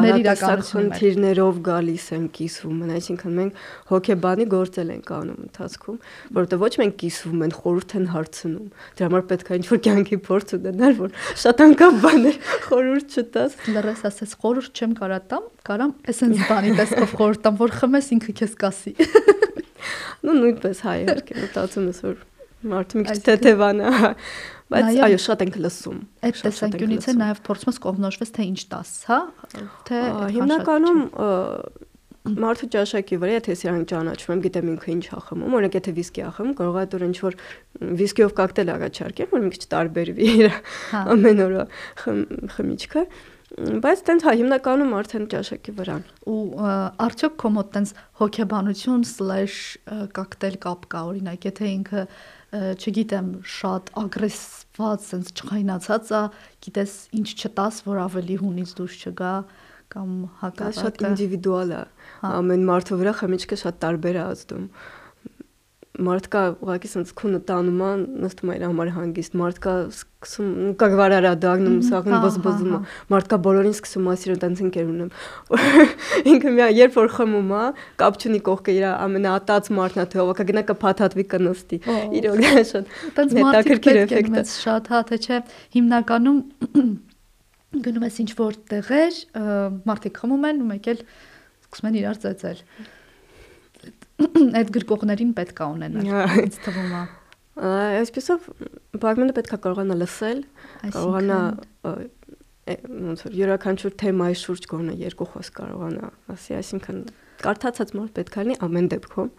Մեր 0.06 0.17
իրականությունում 0.21 0.91
խնդիրներով 0.95 1.62
գալիս 1.65 2.06
են 2.15 2.28
կիսվում 2.36 2.84
այսինքն 2.95 3.34
մենք 3.39 3.63
հոգեբանի 3.89 4.45
գործել 4.54 4.91
ենք 4.95 5.10
անում 5.17 5.39
ընթացքում, 5.45 5.97
որովհետև 6.38 6.62
ոչ 6.65 6.71
մենք 6.84 6.95
կիսվում 7.01 7.41
են, 7.45 7.56
խորհուրդ 7.65 7.95
են 7.95 8.06
հարցնում։ 8.13 8.69
Դրա 9.01 9.10
համար 9.10 9.25
պետք 9.34 9.49
է 9.49 9.60
ինչ-որ 9.65 9.82
կյանքի 9.86 10.19
փորձ 10.30 10.56
ունենալ, 10.60 10.95
որ 11.01 11.17
շատ 11.41 11.65
անգամ 11.65 11.99
բաներ 12.06 12.39
խորհուրդ 12.69 13.17
չտաս։ 13.17 13.58
Լրես 13.73 14.06
ասես 14.12 14.38
խորհուրդ 14.45 14.80
չեմ 14.86 14.95
կարա 15.01 15.19
տամ, 15.34 15.49
կարամ 15.65 15.95
էսենց 16.13 16.45
բանի 16.54 16.78
տեսքով 16.86 17.17
խորհուրդ 17.17 17.43
տամ, 17.49 17.60
որ 17.65 17.75
խմես 17.82 18.13
ինքը 18.19 18.38
քեզ 18.45 18.56
կասի։ 18.62 18.95
Ну 20.25 20.36
նույնպես 20.41 20.86
հայ 20.86 20.97
իհարկե 21.06 21.41
մտածում 21.41 21.91
ես 21.91 22.01
որ 22.06 22.23
Մարդը 22.65 23.00
մի 23.00 23.06
քիչ 23.10 23.18
թեթևանա, 23.26 23.89
բայց 24.74 25.00
այո, 25.06 25.18
շատ 25.26 25.44
ենք 25.46 25.58
լսում։ 25.65 25.98
Այդ 26.26 26.39
տեսանկյունից 26.46 27.06
է 27.06 27.15
նաև 27.20 27.41
փորձում 27.46 27.72
ես 27.72 27.82
կողնոշվես 27.86 28.34
թե 28.36 28.46
ինչ 28.52 28.62
տաս, 28.72 28.94
հա? 29.10 29.20
Թե 29.89 30.00
հիմնականում 30.36 31.02
մարդու 32.26 32.68
ճաշակի 32.74 33.18
վրա, 33.22 33.34
եթե 33.36 33.56
սրանք 33.60 33.86
ճանաչում 33.91 34.32
եմ, 34.34 34.39
գիտեմ 34.46 34.70
ինքը 34.74 34.89
ինչ 34.96 35.06
ա 35.13 35.20
խմում, 35.28 35.52
օրինակ 35.60 35.76
եթե 35.78 35.91
վիսկի 36.00 36.22
ա 36.26 36.32
խմում, 36.34 36.56
կարող 36.58 36.78
է 36.82 36.86
դուր 36.96 37.04
ինչ 37.06 37.18
որ 37.22 37.38
վիսկիով 38.02 38.32
կոկտեյլ 38.39 38.72
առաջարկեմ, 38.76 39.30
որ 39.36 39.44
մի 39.46 39.52
քիչ 39.54 39.63
տարբերվի 39.76 40.30
իր 40.32 40.48
հա։ 40.89 41.02
ամեն 41.13 41.44
օրը 41.46 41.68
խմիչքը 42.56 43.06
բայց 43.56 44.02
տենց 44.08 44.24
հա 44.26 44.32
հիմնականում 44.36 44.94
արդեն 44.98 45.26
ճաշակի 45.32 45.74
վրան 45.78 46.02
ու 46.28 46.65
արդյոք 47.06 47.36
քո 47.39 47.50
մոտ 47.56 47.68
տենց 47.76 47.91
հոգեբանություն/կոկտեյլ 48.20 50.58
կապ 50.65 50.82
կա 50.91 51.00
օրինակ 51.12 51.48
եթե 51.48 51.65
ինքը 51.72 52.02
չգիտեմ, 52.56 53.30
շատ 53.56 53.91
ագրեսիվված, 54.02 55.06
sense 55.10 55.34
չխայնացած 55.36 56.12
է, 56.15 56.22
գիտես 56.65 56.94
ինչ 57.20 57.28
չտաս, 57.36 57.80
որ 57.88 58.02
ավելի 58.06 58.38
հունից 58.41 58.76
դուրս 58.80 59.00
չգա 59.06 59.34
կամ 59.96 60.12
հակառակը։ 60.41 60.82
Շատ 60.82 61.02
ինդիվիդուալ 61.06 61.74
է։ 61.76 61.82
հա։ 62.22 62.32
Ամեն 62.41 62.63
մարդու 62.70 63.00
վրա 63.02 63.13
խմիչքը 63.22 63.58
շատ 63.63 63.82
տարբեր 63.86 64.15
է 64.15 64.24
ազդում 64.26 64.70
մարդկա 65.96 66.42
ուղղակի 66.60 66.90
sense 66.92 67.14
քունը 67.16 67.40
տանում 67.48 67.82
է 67.86 67.90
նստում 68.26 68.52
է 68.52 68.56
իր 68.58 68.64
համար 68.66 68.90
հանգիստ 68.96 69.36
մարդկա 69.40 69.74
սկսում 69.96 70.50
կագվարարա 70.82 71.32
դառնում 71.46 71.78
սաղն 71.88 72.16
բզբզում 72.26 72.74
է 72.76 72.80
մարդկա 73.14 73.40
բոլորին 73.46 73.76
սկսում 73.76 74.10
է 74.12 74.16
սիրուն 74.24 74.42
տենց 74.44 74.64
ընկեր 74.66 74.90
ունեմ 74.92 75.10
ինքը 76.34 76.54
մի 76.56 76.68
երբ 76.76 76.98
որ 77.00 77.12
խմում 77.16 77.54
է 77.56 77.64
կապ 78.02 78.20
չունի 78.22 78.42
կողքը 78.50 78.76
իր 78.76 78.88
ամենաատած 78.92 79.72
մարդն 79.80 80.04
է 80.04 80.08
թե 80.16 80.22
ով 80.26 80.34
կգնա 80.42 80.66
կփաթաթվի 80.72 81.28
կնստի 81.36 81.82
իրոք 82.22 82.46
շատ 82.72 82.94
տենց 83.20 83.38
հետաքրքիր 83.40 84.02
էֆեկտ 84.06 84.40
է 84.42 84.46
շատ 84.56 84.92
հա 84.96 85.04
թե 85.12 85.22
չէ 85.26 85.42
հիմնականում 85.78 86.42
գնում 87.86 88.06
ես 88.08 88.20
ինչ 88.26 88.32
որ 88.40 88.60
տեղեր 88.72 89.24
մարդիկ 89.88 90.22
խմում 90.22 90.46
են 90.52 90.62
ու 90.64 90.70
մեկ 90.74 90.92
էլ 90.96 91.02
սկսում 91.06 91.90
են 91.92 91.98
իրար 92.02 92.22
ծեծել 92.26 92.62
այդ 94.60 94.71
գրկողներին 94.75 95.34
պետք 95.39 95.62
է 95.62 95.69
ունենալ 95.75 96.10
ինձ 96.45 96.60
թվում 96.65 96.95
է 96.95 97.04
այսպեսով 97.56 98.47
բարգմանը 99.04 99.36
պետք 99.36 99.56
է 99.56 99.60
կարողանա 99.65 99.99
լսել 100.01 100.41
կարողանա 100.95 101.39
ոնց 102.65 103.21
որ 103.25 103.38
յուրաքանչյուր 103.39 103.93
թեմայի 104.01 104.39
շուրջ 104.41 104.67
գոնե 104.71 104.97
երկու 105.04 105.30
խոսք 105.36 105.60
կարողանա 105.62 106.10
ասի 106.36 106.58
այսինքն 106.60 107.06
կարդացած 107.41 107.91
մարդ 107.95 108.13
պետք 108.15 108.36
է 108.36 108.43
լինի 108.45 108.56
ամեն 108.65 108.88
դեպքում 108.93 109.30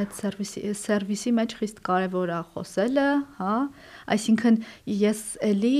այդ 0.00 0.14
սերվիսի 0.16 0.62
սերվիսի 0.80 1.32
մեջ 1.36 1.54
խիստ 1.60 1.78
կարևոր 1.88 2.32
է 2.36 2.40
խոսելը, 2.52 3.06
հա, 3.38 3.54
այսինքն 4.16 4.58
ես 4.92 5.22
էլի 5.48 5.72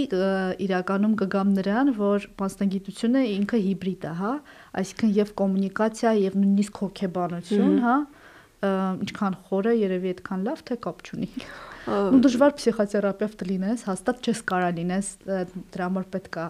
իրականում 0.66 1.16
կգամ 1.22 1.52
նրան, 1.58 1.92
որ 2.00 2.28
մասնագիտությունը 2.40 3.24
ինքը 3.36 3.60
հիբրիդ 3.66 4.06
է, 4.08 4.14
հա, 4.22 4.32
այսինքն 4.82 5.12
եւ 5.20 5.34
կոմունիկացիա 5.42 6.14
եւ 6.22 6.38
նույնիսկ 6.42 6.80
հոգեբանություն, 6.86 7.76
հա, 7.86 7.96
ինչքան 9.06 9.36
խորը 9.48 9.74
երևի 9.76 10.12
այդքան 10.16 10.46
լավ 10.46 10.62
թե 10.70 10.76
կապ 10.86 11.02
չունի։ 11.06 11.28
ու 11.86 12.20
դժվար 12.26 12.54
պսիխոթերապևտ 12.58 13.44
լինես, 13.50 13.84
հաստատ 13.86 14.26
չես 14.26 14.40
կարա 14.50 14.70
լինես, 14.76 15.10
դրա 15.26 15.86
համար 15.86 16.08
պետքա 16.16 16.46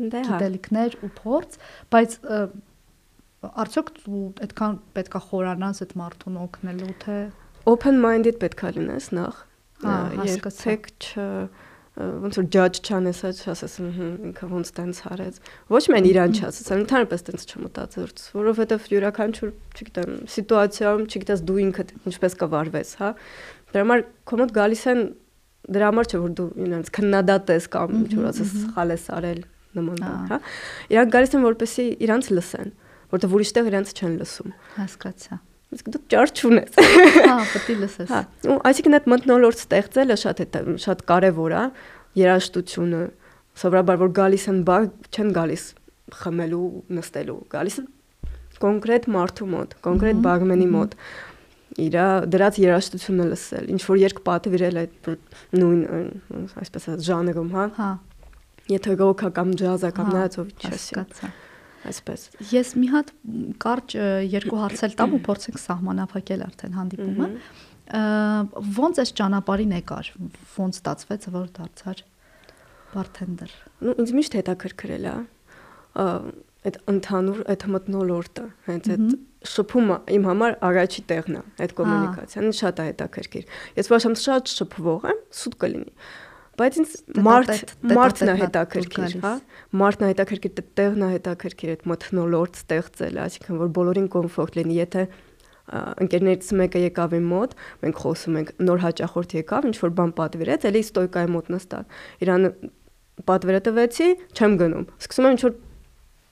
դե 0.00 0.22
հա 0.24 0.30
գիտելիքներ 0.30 0.96
ու 1.06 1.10
փորձ, 1.20 1.58
բայց 1.94 2.16
արդյոք 3.40 3.90
այդքան 4.46 4.78
պետքա 4.96 5.20
խորանաս 5.30 5.82
այդ 5.84 5.94
մարդուն 6.00 6.38
օգնելու 6.40 6.94
թե 7.04 7.18
open 7.72 8.00
minded 8.02 8.40
պետքա 8.42 8.72
լինես 8.76 9.06
նախ 9.16 9.40
հա 9.84 9.96
հասկացա 10.20 10.76
չ 11.00 11.24
ոնց 11.98 12.36
որ 12.38 12.46
judge 12.54 12.80
չանես, 12.86 13.20
չասես, 13.42 13.72
ինքը 14.30 14.48
ոնց 14.50 14.68
տենց 14.76 15.00
արեց։ 15.10 15.40
Ոչ 15.74 15.82
միայն 15.90 16.06
իրան 16.10 16.36
չասես, 16.38 16.68
այլ 16.70 16.82
ընդհանրապես 16.84 17.24
տենց 17.26 17.46
չմտածորց, 17.50 18.22
որովհետև 18.36 18.86
յուրաքանչյուր, 18.94 19.50
չգիտեմ, 19.74 20.14
սիտուացիայում, 20.34 21.04
չգիտես 21.10 21.42
դու 21.50 21.58
ինքդ 21.66 21.92
ինչպես 22.10 22.38
կվարվես, 22.40 22.94
հա։ 23.00 23.10
Դրա 23.74 23.84
համար 23.84 24.06
կոմոդ 24.30 24.54
գալիս 24.60 24.86
են 24.94 25.04
դրա 25.70 25.90
համար 25.90 26.10
չէ 26.10 26.22
որ 26.24 26.32
դու 26.40 26.48
ինձ 26.70 26.94
քննադատ 26.96 27.52
ես 27.58 27.68
կամ 27.74 27.98
ինչ 28.00 28.10
որ 28.16 28.30
ասես 28.30 28.56
սխալ 28.64 28.94
ես 28.96 29.04
արել 29.18 29.44
նման 29.76 30.00
բան, 30.06 30.24
հա։ 30.30 30.40
Իրանք 30.94 31.14
գալիս 31.18 31.36
են 31.36 31.46
որպեսի 31.50 31.86
իրանց 32.06 32.32
լսեն, 32.38 32.74
որտեղ 33.12 33.38
ուրիշտեղ 33.38 33.70
իրանց 33.74 33.94
չեն 34.00 34.18
լսում։ 34.24 34.58
Հասկացա 34.80 35.42
իսկ 35.74 35.90
դու 35.94 36.00
ճար 36.10 36.32
չունես։ 36.34 36.78
Հա, 36.80 37.36
պետք 37.52 37.70
է 37.70 37.76
լսես։ 37.80 38.10
Հա, 38.10 38.20
ու 38.50 38.58
այսինքն 38.70 38.96
այդ 38.98 39.08
մտնոլորտ 39.12 39.62
ստեղծելը 39.64 40.16
շատ 40.24 40.42
է 40.42 40.46
շատ 40.84 41.04
կարևոր 41.10 41.54
է, 41.54 41.64
երաժշտությունը 42.20 43.02
սովորաբար 43.60 44.00
որ 44.00 44.12
գալիս 44.18 44.46
են 44.50 44.60
բա 44.66 44.78
չեն 45.14 45.32
գալիս 45.36 45.64
խմելու, 46.20 46.68
նստելու, 46.98 47.40
գալիս 47.54 47.76
են 47.80 47.90
կոնկրետ 48.60 49.06
մարդու 49.14 49.50
մոտ, 49.50 49.76
կոնկրետ 49.86 50.22
բարգմենի 50.26 50.68
մոտ 50.74 50.96
իրա 51.80 52.06
դրած 52.34 52.58
երաժշտությունը 52.60 53.26
լսել, 53.30 53.68
ինչ 53.76 53.82
որ 53.86 54.00
երկ 54.02 54.22
պատվիրել 54.26 54.80
այդ 54.80 55.10
նույն 55.60 55.84
այսպես 56.60 56.88
ասած 56.90 57.06
ժանրում, 57.06 57.52
հա։ 57.54 57.68
Հա։ 57.78 57.92
Եթե 58.74 58.96
ռոքա 59.00 59.30
կամ 59.38 59.54
ջազա 59.60 59.92
կամ 59.96 60.10
նայածով 60.16 60.50
չես։ 60.58 60.74
Հասկացա 60.74 61.30
այսպես։ 61.88 62.26
Ես 62.50 62.72
մի 62.76 62.88
հատ 62.92 63.12
կարճ 63.62 63.96
երկու 64.30 64.60
հարցել 64.60 64.94
տամ 65.00 65.16
ու 65.16 65.20
փորձենք 65.26 65.60
սահմանափակել 65.64 66.44
արդեն 66.46 66.76
հանդիպումը։ 66.80 67.28
Ոնց 68.80 69.00
էս 69.04 69.12
ճանապարհին 69.20 69.74
եկար, 69.80 70.10
ոնց 70.56 70.80
ստացվեց, 70.80 71.26
որ 71.34 71.48
դարձար 71.56 72.04
բարթենդեր։ 72.90 73.56
Ну 73.86 73.96
ինձ 74.02 74.14
միշտ 74.18 74.38
հետաքրքրել 74.40 75.10
է 75.10 75.16
այդ 76.60 76.76
ընդհանուր 76.92 77.42
այդ 77.50 77.62
մտնոլորտը, 77.74 78.46
հենց 78.68 78.88
այդ 78.94 79.04
շփումը 79.50 79.96
իմ 80.16 80.26
համար 80.28 80.56
առաջի 80.68 81.04
տեղն 81.10 81.38
է, 81.38 81.42
այդ 81.64 81.72
կոմունիկացիան 81.78 82.50
շատ 82.60 82.82
է 82.82 82.84
հետաքրքիր։ 82.90 83.54
Ես 83.80 83.88
ոչ 83.90 84.00
շատ 84.20 84.52
շփվող 84.58 85.06
եմ, 85.10 85.22
սուտ 85.40 85.56
կլինի 85.64 85.94
բայց 86.60 86.78
ինձ 86.80 86.94
մարդ 87.24 87.72
մարդն 87.96 88.30
է 88.30 88.34
հետաքրքիր, 88.40 89.16
հա։ 89.24 89.32
Մարդն 89.80 90.04
է 90.04 90.10
հետաքրքիր, 90.10 90.62
տեղն 90.80 91.04
է 91.06 91.10
հետաքրքիր 91.14 91.72
այդ 91.74 91.84
մթնոլորտ 91.90 92.60
ստեղծել, 92.60 93.18
այսինքն 93.24 93.60
որ 93.60 93.72
բոլորին 93.80 94.08
կոմֆորտ 94.14 94.58
լինի, 94.60 94.76
եթե 94.80 95.04
ընկերներից 95.70 96.50
մեկը 96.60 96.82
եկավ 96.88 97.16
իմ 97.20 97.26
մոտ, 97.30 97.52
մենք 97.84 98.00
խոսում 98.02 98.38
ենք, 98.40 98.52
նոր 98.66 98.80
հաճախորդ 98.84 99.34
եկավ, 99.38 99.68
ինչ 99.70 99.76
որ 99.80 99.92
բան 100.00 100.12
պատվիրեց, 100.18 100.66
էլի 100.70 100.82
ստոյկայի 100.86 101.30
մոտ 101.30 101.50
նստավ։ 101.54 102.00
Իրան 102.26 102.46
պատվերը 103.30 103.60
տվեցի, 103.68 104.08
չեմ 104.34 104.56
գնում։ 104.60 104.86
Սկսում 104.98 105.28
եմ 105.30 105.36
ինչ 105.36 105.42
որ 105.46 105.54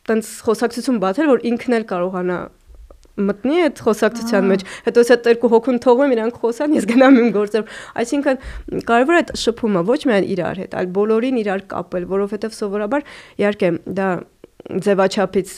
տենց 0.08 0.32
խոսակցություն 0.48 1.00
բացել, 1.04 1.30
որ 1.30 1.44
ինքն 1.52 1.78
էլ 1.78 1.86
կարողանա 1.92 2.38
մտնի 3.18 3.60
այդ 3.66 3.82
խոսակցության 3.88 4.48
մեջ, 4.52 4.64
հետո 4.88 5.04
ես 5.04 5.12
այդ 5.14 5.28
երկու 5.32 5.50
հոգուն 5.54 5.78
թողում 5.84 6.14
իրանք 6.16 6.40
խոսան, 6.42 6.74
ես 6.78 6.88
գնամ 6.92 7.18
իմ 7.18 7.30
գործով։ 7.36 7.76
Այսինքն 8.02 8.40
կարևոր 8.88 9.18
է 9.18 9.20
այդ 9.22 9.32
շփումը 9.42 9.84
ոչ 9.88 10.00
միայն 10.08 10.28
իրար 10.38 10.62
հետ, 10.62 10.76
այլ 10.78 10.90
բոլորին 10.98 11.40
իրար 11.42 11.64
կապել, 11.72 12.08
որովհետև 12.14 12.58
սովորաբար 12.58 13.08
իհարկե 13.42 13.72
դա 13.98 14.08
ձևաչափից 14.68 15.52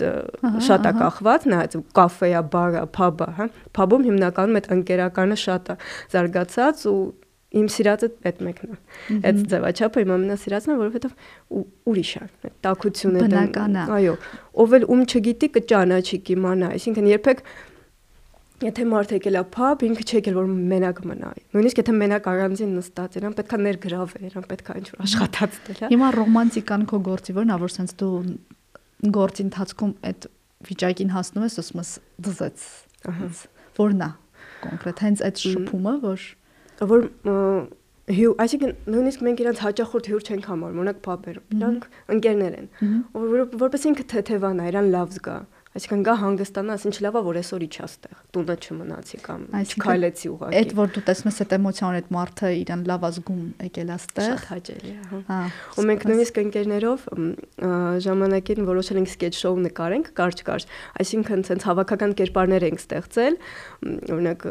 շատ 0.67 0.87
է 0.87 0.93
կախված, 1.01 1.47
նայած 1.51 1.77
կաֆեա, 1.97 2.43
բարա, 2.53 2.83
փաբա, 2.95 3.29
հա։ 3.39 3.47
Փաբում 3.75 4.05
հիմնականում 4.11 4.59
այդ 4.61 4.69
ընկերականը 4.77 5.39
շատ 5.41 5.73
է 5.73 5.77
զարգացած 6.15 6.85
ու 6.91 7.01
իմ 7.51 7.67
սիրածը 7.75 8.09
այդ 8.31 8.43
մեկն 8.47 8.71
է։ 8.71 8.77
Այդ 9.27 9.41
ձևաչափը 9.51 10.03
իմ 10.05 10.13
ամենասիրածն 10.17 10.71
է, 10.71 10.77
որովհետև 10.81 11.15
ուրիշ 11.91 12.13
է։ 12.21 12.51
Տակությունը 12.67 13.25
բնական 13.25 13.75
է։ 13.81 13.87
Այո, 13.97 14.15
ով 14.63 14.77
էլ 14.79 14.87
ում 14.95 15.03
չգիտի 15.11 15.49
կճանաչի, 15.57 16.21
կիմանա, 16.31 16.71
այսինքն 16.79 17.11
երբեք 17.11 17.43
Եթե 18.61 18.85
մարդ 18.85 19.13
եկել 19.17 19.37
է 19.41 19.43
փաբ, 19.55 19.83
ինքը 19.87 20.05
չի 20.05 20.17
եկել 20.19 20.35
որ 20.37 20.49
մենակ 20.53 20.99
մնա։ 21.09 21.29
Նույնիսկ 21.57 21.79
եթե 21.81 21.93
մենակ 21.97 22.27
առանձին 22.29 22.75
նստած 22.77 23.15
իրան 23.17 23.37
պետքա 23.39 23.59
ներգրավել, 23.65 24.27
իրան 24.29 24.45
պետքա 24.51 24.75
ինչ-որ 24.81 25.05
աշխատած 25.07 25.57
դել, 25.65 25.79
հա։ 25.81 25.89
Հիմա 25.95 26.11
ռոմանտիկան 26.19 26.85
քո 26.91 27.01
գործի 27.09 27.37
որն 27.41 27.55
է, 27.55 27.57
որ 27.65 27.73
sense 27.73 27.97
դու 28.03 28.11
գործի 29.17 29.47
ընթացքում 29.49 29.95
այդ 30.11 30.29
վիճակին 30.69 31.15
հասնում 31.17 31.47
ես, 31.49 31.57
ասում 31.65 31.81
ես 31.81 31.95
դզեց։ 32.29 32.67
Ահա։ 33.09 33.31
Որն 33.81 34.05
է 34.05 34.11
կոնկրետ 34.61 35.03
հենց 35.07 35.25
այդ 35.25 35.41
շփումը, 35.41 35.95
որ 36.05 36.29
որ 36.81 37.07
հյու, 38.11 38.35
այսինքն 38.43 38.75
նույնիսկ 38.91 39.23
մենք 39.27 39.41
իրանց 39.45 39.63
հաճախորդ 39.67 40.11
հյուր 40.11 40.27
չենք 40.31 40.51
համարում, 40.51 40.83
օրինակ 40.83 41.01
փապեր, 41.07 41.41
իրանք 41.55 41.89
ընկերներ 42.17 42.59
են, 42.61 42.69
որ 43.15 43.43
որպես 43.61 43.89
ինքը 43.91 44.07
թեթևանա, 44.11 44.69
իրան 44.71 44.93
լավ 44.97 45.17
զգա։ 45.21 45.39
Այսինքն 45.71 46.01
գա 46.03 46.15
հանգստանաս, 46.19 46.85
ինչ 46.89 46.97
լավա 47.05 47.21
որ 47.23 47.37
այսօր 47.39 47.65
իջա 47.69 47.85
ստեղ, 47.87 48.15
տունը 48.35 48.55
չմնացի 48.59 49.19
կամ 49.23 49.45
չքայլեցի 49.61 50.31
ուղղակի։ 50.33 50.59
Այդ 50.61 50.73
որ 50.81 50.91
դու 50.97 51.03
տեսնես 51.07 51.39
այդ 51.45 51.55
էմոցիան, 51.61 51.99
այդ 52.01 52.09
մարդը 52.17 52.51
իրան 52.59 52.83
լավ 52.91 53.07
ազգում 53.07 53.45
եկել 53.71 53.93
աստեղ։ 53.95 54.27
Շատ 54.27 54.49
հաճելի 54.51 54.91
է, 54.91 55.23
հա։ 55.31 55.41
Ու 55.79 55.87
մենք 55.87 56.07
նույնիսկ 56.11 56.43
ընկերներով 56.43 57.07
ժամանակին 58.11 58.67
որոշել 58.67 58.99
ենք 58.99 59.13
սկեթչ 59.15 59.37
շոու 59.39 59.63
նկարենք, 59.71 60.11
կարճ-կարճ, 60.19 60.71
այսինքն 61.07 61.47
ցենց 61.47 61.69
հավաքական 61.71 62.17
կերպարներ 62.19 62.67
ենք 62.67 62.83
ստեղծել, 62.83 63.39
օրինակ 64.11 64.49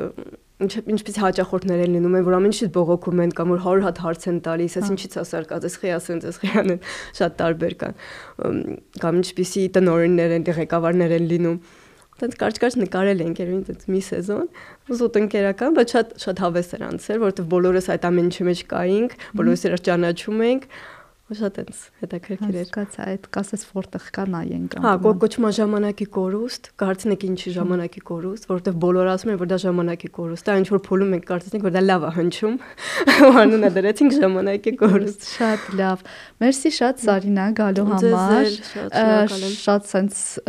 ինչ 0.59 0.71
ինչպես 0.91 1.17
հաճախորդներ 1.23 1.81
են 1.85 1.93
լինում 1.95 2.15
են, 2.19 2.23
որ 2.27 2.35
ամեն 2.35 2.51
ինչից 2.51 2.71
բողոքում 2.75 3.21
են 3.23 3.33
կամ 3.37 3.51
որ 3.53 3.61
100 3.63 3.83
հատ 3.85 3.99
հարց 4.03 4.25
են 4.27 4.39
տալիս, 4.43 4.73
այս 4.79 4.89
ինչից 4.91 5.13
է 5.15 5.23
սարկած, 5.29 5.67
այս 5.69 5.77
խիասենց, 5.79 6.25
այս 6.29 6.39
խիան 6.43 6.73
են, 6.73 6.81
շատ 7.19 7.37
տարբեր 7.39 7.75
կան։ 7.79 7.93
Կամ 8.99 9.21
ինչպիսի 9.23 9.63
տնօրեններ 9.79 10.35
են, 10.35 10.47
ղեկավարներ 10.59 11.15
են 11.15 11.29
լինում։ 11.31 11.61
Տենց 12.19 12.33
կարճ-կարճ 12.35 12.75
նկարել 12.83 13.21
ենք 13.23 13.37
երևի 13.39 13.59
տենց 13.69 13.83
մի 13.87 13.99
սեզոն, 14.03 14.47
զուտ 14.99 15.19
ընկերական, 15.19 15.75
բայց 15.77 15.93
շատ 15.95 16.09
շատ 16.19 16.41
հավես 16.43 16.71
էր 16.75 16.81
անցել, 16.89 17.19
որովհետև 17.23 17.47
բոլորս 17.53 17.87
այդ 17.95 18.07
ամեն 18.09 18.27
ինչի 18.27 18.47
մեջ 18.49 18.63
կայինք, 18.73 19.15
բոլորս 19.39 19.63
իրար 19.69 19.83
ճանաչում 19.87 20.43
ենք, 20.49 20.67
շատ 21.37 21.57
էս 21.61 21.79
հետաքրքիր 22.01 22.55
էր։ 22.59 22.67
Հասկացա, 22.69 23.05
այդ 23.09 23.25
կասես 23.35 23.63
որտեղ 23.75 24.05
կա 24.15 24.23
նայենք։ 24.33 24.77
Հա, 24.85 24.93
կոկոչմա 25.03 25.51
ժամանակի 25.59 26.07
կորուստ, 26.15 26.69
կարծնեք 26.81 27.25
ինչի 27.29 27.53
ժամանակի 27.57 28.01
կորուստ, 28.09 28.47
որովհետև 28.49 28.79
բոլորը 28.85 29.11
ասում 29.13 29.33
են, 29.33 29.39
որ 29.39 29.49
դա 29.49 29.59
ժամանակի 29.65 30.09
կորուստ 30.19 30.49
է, 30.49 30.55
ինչ 30.59 30.69
որ 30.73 30.81
փոլում 30.89 31.13
ենք 31.19 31.27
կարծեցինք, 31.29 31.67
որ 31.69 31.75
դա 31.77 31.83
լավ 31.85 32.07
է 32.09 32.11
հնչում։ 32.19 32.55
Անունը 33.43 33.71
դրեցինք 33.77 34.15
ժամանակի 34.19 34.73
կորուստ։ 34.79 35.27
Շատ 35.29 35.67
լավ։ 35.79 36.05
Մերսի 36.43 36.71
շատ 36.79 37.03
Սարինա 37.05 37.49
գալու 37.59 37.87
համար։ 37.93 38.53
Շատ 39.59 39.89
sense 39.89 40.39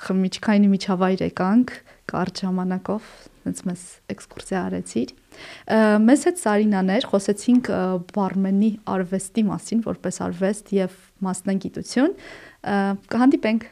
խմիչքային 0.00 0.68
միջավայր 0.74 1.24
եկանք 1.28 1.72
կարճ 2.10 2.42
ժամանակով, 2.44 3.10
sense 3.44 3.66
մեզ 3.68 3.82
էքսկուրսիա 4.14 4.62
արեցիր։ 4.68 5.12
Մեզ 6.06 6.24
հետ 6.28 6.40
Սարինաներ 6.44 7.08
խոսեցինք 7.10 7.70
բարմենի 8.14 8.70
արվեստի 8.94 9.44
մասին, 9.50 9.84
որպես 9.86 10.20
արվեստ 10.26 10.72
եւ 10.76 10.96
մասնագիտություն։ 11.26 12.16
Կհանդիպենք 13.14 13.68